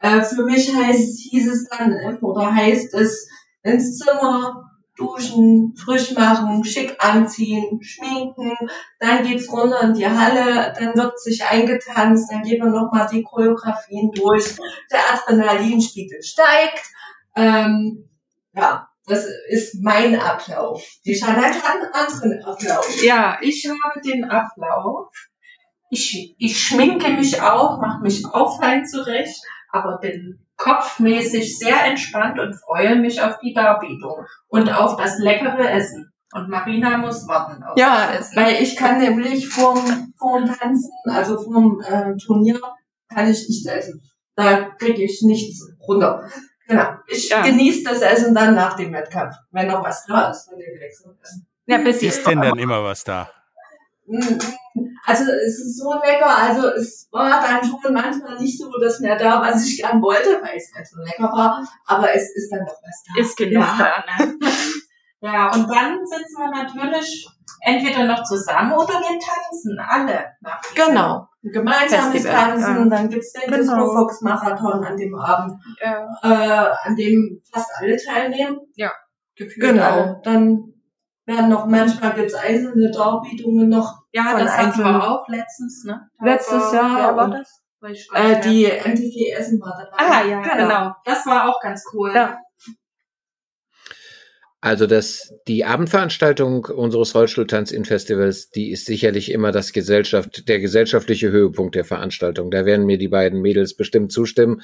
Äh, 0.00 0.20
für 0.22 0.44
mich 0.44 0.74
heißt, 0.74 1.20
hieß 1.30 1.48
es 1.50 1.68
dann, 1.68 2.18
oder 2.20 2.54
heißt 2.54 2.94
es, 2.94 3.28
ins 3.62 3.98
Zimmer, 3.98 4.62
duschen, 4.96 5.74
frisch 5.76 6.12
machen, 6.12 6.64
schick 6.64 6.96
anziehen, 6.98 7.80
schminken, 7.82 8.54
dann 8.98 9.24
geht's 9.24 9.50
runter 9.52 9.82
in 9.82 9.94
die 9.94 10.06
Halle, 10.06 10.72
dann 10.78 10.96
wird 10.96 11.20
sich 11.20 11.44
eingetanzt, 11.44 12.30
dann 12.30 12.42
gehen 12.42 12.62
wir 12.62 12.70
nochmal 12.70 13.06
die 13.10 13.22
Choreografien 13.22 14.10
durch, 14.12 14.56
der 14.90 15.00
Adrenalinspiegel 15.12 16.22
steigt, 16.22 16.90
ähm, 17.36 18.08
ja, 18.54 18.88
das 19.06 19.26
ist 19.48 19.76
mein 19.82 20.18
Ablauf. 20.18 20.82
Die 21.04 21.14
Jeanette 21.14 21.62
hat 21.62 21.76
einen 21.76 21.92
anderen 21.92 22.42
Ablauf. 22.42 23.02
Ja, 23.02 23.38
ich 23.40 23.68
habe 23.68 24.00
den 24.00 24.24
Ablauf. 24.24 25.08
Ich, 25.90 26.34
ich 26.38 26.58
schminke 26.58 27.10
mich 27.10 27.40
auch, 27.40 27.78
mache 27.80 28.02
mich 28.02 28.24
auch 28.26 28.58
fein 28.58 28.84
zurecht, 28.84 29.40
aber 29.70 29.98
bin 29.98 30.46
kopfmäßig 30.56 31.58
sehr 31.58 31.84
entspannt 31.84 32.38
und 32.38 32.54
freue 32.54 32.96
mich 32.96 33.20
auf 33.20 33.38
die 33.38 33.52
Darbietung 33.52 34.24
und 34.48 34.70
auf 34.70 34.96
das 34.96 35.18
leckere 35.18 35.70
Essen. 35.70 36.12
Und 36.32 36.48
Marina 36.48 36.96
muss 36.98 37.26
warten 37.28 37.62
auf 37.62 37.78
ja, 37.78 38.08
das 38.08 38.20
Essen. 38.20 38.36
weil 38.36 38.62
ich 38.62 38.76
kann 38.76 38.98
nämlich 38.98 39.48
vorm, 39.48 40.12
vorm 40.18 40.46
Tanzen, 40.46 40.92
also 41.06 41.40
vorm 41.40 41.80
äh, 41.80 42.16
Turnier, 42.16 42.60
kann 43.08 43.30
ich 43.30 43.46
nicht 43.48 43.66
essen. 43.66 44.02
Da 44.34 44.70
kriege 44.78 45.04
ich 45.04 45.22
nichts 45.22 45.66
runter. 45.86 46.28
Genau. 46.66 46.96
Ich 47.06 47.28
ja. 47.28 47.42
genieße 47.42 47.84
das 47.84 48.02
Essen 48.02 48.34
dann 48.34 48.54
nach 48.54 48.76
dem 48.76 48.92
Wettkampf, 48.92 49.34
wenn 49.52 49.68
noch 49.68 49.84
was 49.84 50.04
da 50.06 50.30
ist 50.30 50.48
von 50.48 50.58
dem. 50.58 50.66
Ja, 51.66 51.78
bis 51.78 52.02
ist 52.02 52.26
denn 52.26 52.40
dann 52.40 52.58
immer 52.58 52.82
was 52.82 53.04
da? 53.04 53.30
Also 55.06 55.22
es 55.22 55.60
ist 55.60 55.78
so 55.78 55.94
lecker, 56.04 56.36
also 56.36 56.68
es 56.70 57.08
war 57.12 57.40
dann 57.40 57.62
schon 57.62 57.94
manchmal 57.94 58.36
nicht 58.38 58.58
so 58.58 58.68
das 58.80 58.98
mehr 58.98 59.16
da, 59.16 59.40
was 59.40 59.64
ich 59.64 59.80
gern 59.80 60.02
wollte, 60.02 60.42
weil 60.42 60.56
es 60.56 60.72
halt 60.74 60.86
so 60.86 61.00
lecker 61.00 61.30
war, 61.32 61.64
aber 61.86 62.12
es 62.12 62.34
ist 62.34 62.50
dann 62.50 62.66
doch 62.66 62.74
was 62.82 63.04
da. 63.06 63.20
Ist 63.20 63.36
genug 63.36 63.62
ja. 63.62 63.76
da, 63.78 64.24
ne? 64.24 64.38
ja, 65.20 65.52
und 65.52 65.70
dann 65.70 66.04
sitzen 66.04 66.38
wir 66.38 66.50
natürlich 66.50 67.28
entweder 67.60 68.04
noch 68.04 68.24
zusammen 68.24 68.72
oder 68.72 68.94
wir 68.94 69.18
tanzen 69.20 69.78
alle. 69.78 70.26
Nach 70.40 70.60
genau. 70.74 71.28
Gemeinsames 71.42 72.24
Tanzen, 72.24 72.90
ja. 72.90 72.96
dann 72.96 73.08
gibt's 73.08 73.32
den 73.32 73.48
genau. 73.48 73.58
Disco 73.58 73.94
Fox 73.94 74.20
Marathon 74.22 74.84
an 74.84 74.96
dem 74.96 75.14
Abend, 75.14 75.54
ja. 75.80 76.08
äh, 76.22 76.74
an 76.82 76.96
dem 76.96 77.40
fast 77.52 77.70
alle 77.76 77.96
teilnehmen. 77.96 78.58
Ja, 78.74 78.90
genau. 79.36 79.84
Alle. 79.84 80.20
Dann 80.24 80.72
werden 81.26 81.50
noch 81.50 81.66
manchmal 81.66 82.14
gibt's 82.14 82.34
einzelne 82.34 82.90
Darbietungen 82.90 83.68
noch. 83.68 84.05
Ja, 84.16 84.38
das 84.38 84.56
hatten 84.56 84.82
wir 84.82 85.10
auch 85.10 85.28
letztens, 85.28 85.84
ne? 85.84 86.08
Letztes 86.22 86.72
Jahr 86.72 86.98
ja, 86.98 87.16
war 87.16 87.28
das. 87.28 87.60
Äh, 88.14 88.40
die 88.40 88.64
MTV 88.64 89.38
Essen 89.38 89.60
war 89.60 89.76
dabei. 89.78 90.02
Ah 90.02 90.24
ja, 90.26 90.40
genau. 90.40 90.56
genau. 90.56 90.96
Das 91.04 91.26
war 91.26 91.50
auch 91.50 91.60
ganz 91.60 91.84
cool. 91.92 92.12
Ja. 92.14 92.38
Also 94.62 94.86
das, 94.86 95.34
die 95.46 95.66
Abendveranstaltung 95.66 96.64
unseres 96.64 97.14
Rollstuhltanz-In-Festivals, 97.14 98.48
die 98.48 98.70
ist 98.70 98.86
sicherlich 98.86 99.30
immer 99.30 99.52
das 99.52 99.74
Gesellschaft, 99.74 100.48
der 100.48 100.60
gesellschaftliche 100.60 101.30
Höhepunkt 101.30 101.74
der 101.74 101.84
Veranstaltung. 101.84 102.50
Da 102.50 102.64
werden 102.64 102.86
mir 102.86 102.96
die 102.96 103.08
beiden 103.08 103.42
Mädels 103.42 103.76
bestimmt 103.76 104.12
zustimmen. 104.12 104.62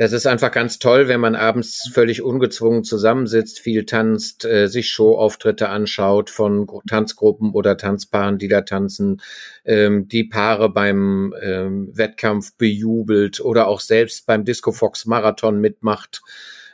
Das 0.00 0.12
ist 0.12 0.26
einfach 0.26 0.50
ganz 0.50 0.78
toll, 0.78 1.08
wenn 1.08 1.20
man 1.20 1.34
abends 1.34 1.90
völlig 1.92 2.22
ungezwungen 2.22 2.84
zusammensitzt, 2.84 3.60
viel 3.60 3.84
tanzt, 3.84 4.46
äh, 4.46 4.66
sich 4.66 4.88
Showauftritte 4.88 5.68
anschaut 5.68 6.30
von 6.30 6.66
Tanzgruppen 6.88 7.50
oder 7.50 7.76
Tanzpaaren, 7.76 8.38
die 8.38 8.48
da 8.48 8.62
tanzen, 8.62 9.20
ähm, 9.66 10.08
die 10.08 10.24
Paare 10.24 10.72
beim 10.72 11.34
ähm, 11.42 11.90
Wettkampf 11.92 12.56
bejubelt 12.56 13.42
oder 13.42 13.66
auch 13.68 13.80
selbst 13.80 14.24
beim 14.24 14.46
Disco 14.46 14.72
Fox 14.72 15.04
Marathon 15.04 15.60
mitmacht. 15.60 16.22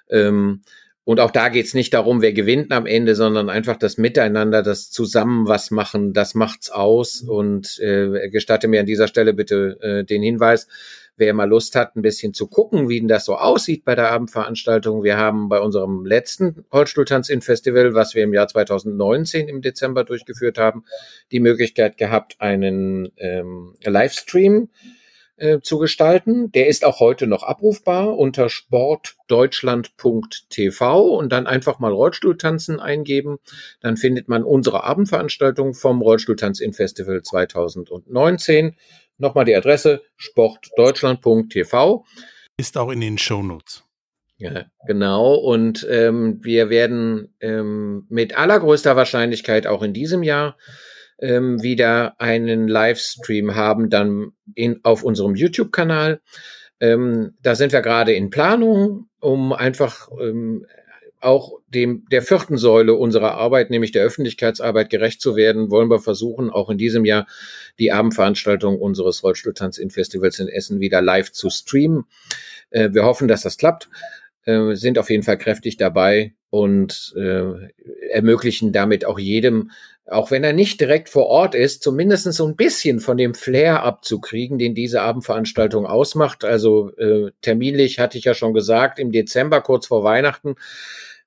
Ähm, 0.09 0.63
und 1.03 1.19
auch 1.19 1.33
da 1.33 1.49
geht's 1.49 1.75
nicht 1.75 1.95
darum, 1.95 2.23
wer 2.23 2.33
gewinnt 2.33 2.73
am 2.73 2.87
Ende, 2.87 3.17
sondern 3.17 3.49
einfach 3.49 3.77
das 3.77 3.97
Miteinander, 3.97 4.63
das 4.63 4.91
Zusammen 4.91 5.49
was 5.49 5.73
machen, 5.73 6.13
das 6.13 6.35
macht's 6.37 6.71
aus. 6.71 7.23
Und 7.23 7.79
äh, 7.81 8.29
gestatte 8.29 8.69
mir 8.69 8.81
an 8.81 8.87
dieser 8.87 9.09
Stelle 9.09 9.35
bitte 9.35 9.79
äh, 9.81 10.05
den 10.05 10.23
Hinweis, 10.23 10.69
wer 11.17 11.35
mal 11.35 11.49
Lust 11.49 11.75
hat, 11.75 11.97
ein 11.97 12.03
bisschen 12.03 12.35
zu 12.35 12.47
gucken, 12.47 12.89
wie 12.89 12.99
denn 12.99 13.09
das 13.09 13.25
so 13.25 13.37
aussieht 13.37 13.85
bei 13.85 13.95
der 13.95 14.11
Abendveranstaltung. 14.11 15.03
Wir 15.03 15.17
haben 15.17 15.49
bei 15.49 15.61
unserem 15.61 16.05
letzten 16.05 16.65
Holzstuhltanz-In-Festival, 16.73 17.95
was 17.95 18.15
wir 18.15 18.25
im 18.25 18.35
Jahr 18.35 18.49
2019 18.49 19.49
im 19.49 19.63
Dezember 19.63 20.05
durchgeführt 20.05 20.59
haben, 20.59 20.85
die 21.33 21.41
Möglichkeit 21.41 21.97
gehabt, 21.97 22.37
einen 22.39 23.13
ähm, 23.17 23.75
Livestream 23.83 24.69
äh, 25.39 25.61
zu 25.61 25.79
gestalten. 25.79 26.51
Der 26.53 26.67
ist 26.67 26.83
auch 26.85 27.01
heute 27.01 27.27
noch 27.27 27.43
abrufbar 27.43 28.17
unter 28.17 28.49
sportdeutschland.tv 28.49 31.17
und 31.17 31.31
dann 31.31 31.47
einfach 31.47 31.79
mal 31.79 31.93
Rollstuhltanzen 31.93 32.81
eingeben. 32.81 33.37
Dann 33.81 33.99
findet 33.99 34.29
man 34.29 34.45
unsere 34.45 34.85
Abendveranstaltung 34.85 35.75
vom 35.75 36.01
Rollstuhltanz 36.01 36.61
in 36.61 36.73
Festival 36.73 37.23
2019. 37.23 38.77
Nochmal 39.19 39.45
die 39.45 39.55
Adresse 39.55 40.03
sportdeutschland.tv. 40.17 42.05
Ist 42.57 42.77
auch 42.77 42.91
in 42.91 43.01
den 43.01 43.19
Shownotes. 43.19 43.85
Ja, 44.39 44.67
genau. 44.87 45.35
Und 45.35 45.87
ähm, 45.91 46.41
wir 46.43 46.69
werden 46.69 47.35
ähm, 47.41 48.07
mit 48.11 48.37
allergrößter 48.37 48.95
Wahrscheinlichkeit 48.95 49.67
auch 49.67 49.83
in 49.83 49.95
diesem 49.95 50.23
Jahr 50.23 50.57
ähm, 51.19 51.63
wieder 51.63 52.21
einen 52.21 52.69
Livestream 52.69 53.55
haben, 53.55 53.89
dann 53.89 54.33
in, 54.55 54.81
auf 54.85 55.03
unserem 55.03 55.35
YouTube-Kanal. 55.35 56.21
Ähm, 56.81 57.35
da 57.41 57.55
sind 57.55 57.73
wir 57.73 57.81
gerade 57.81 58.13
in 58.13 58.29
Planung, 58.29 59.09
um 59.21 59.55
einfach 59.55 60.09
ähm, 60.21 60.67
auch 61.21 61.59
dem 61.69 62.05
der 62.11 62.23
vierten 62.23 62.59
Säule 62.59 62.95
unserer 62.95 63.35
Arbeit, 63.35 63.71
nämlich 63.71 63.93
der 63.93 64.05
Öffentlichkeitsarbeit, 64.05 64.91
gerecht 64.91 65.21
zu 65.21 65.37
werden, 65.37 65.71
wollen 65.71 65.91
wir 65.91 65.99
versuchen, 65.99 66.51
auch 66.51 66.71
in 66.71 66.79
diesem 66.79 67.05
Jahr 67.05 67.27
die 67.79 67.93
Abendveranstaltung 67.93 68.81
unseres 68.81 69.23
Rollstuhltanz-In-Festivals 69.23 70.39
in 70.39 70.49
Essen 70.49 70.81
wieder 70.81 71.03
live 71.03 71.33
zu 71.33 71.51
streamen. 71.51 72.05
Äh, 72.71 72.91
wir 72.93 73.05
hoffen, 73.05 73.29
dass 73.29 73.43
das 73.43 73.57
klappt, 73.57 73.89
äh, 74.47 74.75
sind 74.75 74.99
auf 74.99 75.11
jeden 75.11 75.23
Fall 75.23 75.39
kräftig 75.39 75.77
dabei 75.77 76.35
und 76.51 77.15
äh, 77.17 77.53
ermöglichen 78.11 78.73
damit 78.73 79.05
auch 79.05 79.19
jedem 79.19 79.71
auch 80.09 80.31
wenn 80.31 80.45
er 80.45 80.53
nicht 80.53 80.81
direkt 80.81 81.09
vor 81.09 81.27
Ort 81.27 81.55
ist, 81.55 81.83
zumindest 81.83 82.33
so 82.33 82.47
ein 82.47 82.57
bisschen 82.57 83.01
von 83.01 83.17
dem 83.17 83.35
Flair 83.35 83.83
abzukriegen, 83.83 84.59
den 84.59 84.75
diese 84.75 85.03
Abendveranstaltung 85.03 85.85
ausmacht. 85.85 86.45
Also 86.45 86.97
äh, 86.97 87.33
terminlich 87.43 87.99
hatte 87.99 88.17
ich 88.17 88.25
ja 88.25 88.35
schon 88.35 88.55
gesagt, 88.55 88.99
im 88.99 89.11
Dezember, 89.11 89.61
kurz 89.61 89.87
vor 89.87 90.05
Weihnachten. 90.05 90.55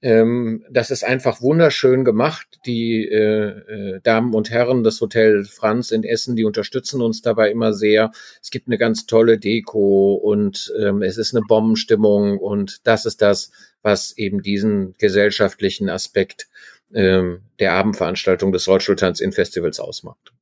Ähm, 0.02 0.64
das 0.72 0.92
ist 0.92 1.04
einfach 1.04 1.42
wunderschön 1.42 2.06
gemacht. 2.06 2.60
Die 2.66 3.06
äh, 3.06 3.96
äh, 3.96 4.02
Damen 4.02 4.34
und 4.34 4.50
Herren 4.50 4.84
des 4.84 5.02
Hotel 5.02 5.44
Franz 5.44 5.92
in 5.92 6.04
Essen, 6.04 6.36
die 6.36 6.46
unterstützen 6.46 7.02
uns 7.02 7.22
dabei 7.22 7.52
immer 7.52 7.74
sehr. 7.74 8.12
Es 8.42 8.50
gibt 8.50 8.68
eine 8.68 8.78
ganz 8.78 9.06
tolle 9.06 9.38
Deko 9.38 10.14
und 10.14 10.74
ähm, 10.80 11.02
es 11.02 11.18
ist 11.18 11.36
eine 11.36 11.44
Bombenstimmung 11.46 12.38
und 12.38 12.88
das 12.88 13.06
ist 13.06 13.22
das, 13.22 13.52
was 13.82 14.18
eben 14.18 14.42
diesen 14.42 14.94
gesellschaftlichen 14.98 15.90
Aspekt 15.90 16.48
ähm, 16.94 17.42
der 17.60 17.74
Abendveranstaltung 17.74 18.54
des 18.54 18.68
Rollstuhltanz 18.68 19.20
in 19.20 19.34
Festivals 19.34 19.80
ausmacht. 19.80 20.34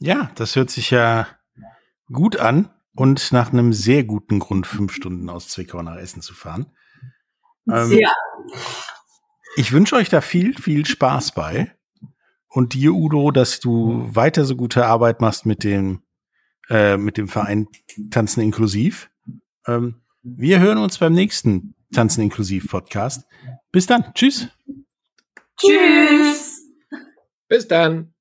Ja, 0.00 0.32
das 0.34 0.56
hört 0.56 0.70
sich 0.70 0.90
ja 0.90 1.28
gut 2.12 2.36
an 2.36 2.68
und 2.96 3.32
nach 3.32 3.52
einem 3.52 3.72
sehr 3.72 4.02
guten 4.02 4.40
Grund, 4.40 4.66
fünf 4.66 4.92
Stunden 4.92 5.30
aus 5.30 5.48
Zwickau 5.48 5.82
nach 5.82 5.96
Essen 5.96 6.20
zu 6.20 6.34
fahren. 6.34 6.66
Ähm, 7.70 7.92
ja. 7.92 8.12
Ich 9.56 9.72
wünsche 9.72 9.96
euch 9.96 10.08
da 10.08 10.20
viel, 10.20 10.54
viel 10.54 10.84
Spaß 10.86 11.32
bei. 11.32 11.74
Und 12.48 12.74
dir, 12.74 12.92
Udo, 12.94 13.30
dass 13.30 13.60
du 13.60 14.08
weiter 14.14 14.44
so 14.44 14.56
gute 14.56 14.86
Arbeit 14.86 15.20
machst 15.20 15.44
mit 15.44 15.64
dem, 15.64 16.02
äh, 16.68 16.96
mit 16.96 17.16
dem 17.16 17.28
Verein 17.28 17.68
Tanzen 18.10 18.42
inklusiv. 18.42 19.10
Ähm, 19.66 20.02
wir 20.22 20.60
hören 20.60 20.78
uns 20.78 20.98
beim 20.98 21.12
nächsten 21.12 21.74
Tanzen 21.92 22.22
inklusiv 22.22 22.68
Podcast. 22.68 23.26
Bis 23.72 23.86
dann. 23.86 24.12
Tschüss. 24.14 24.48
Tschüss. 25.56 26.62
Bis 27.48 27.68
dann. 27.68 28.13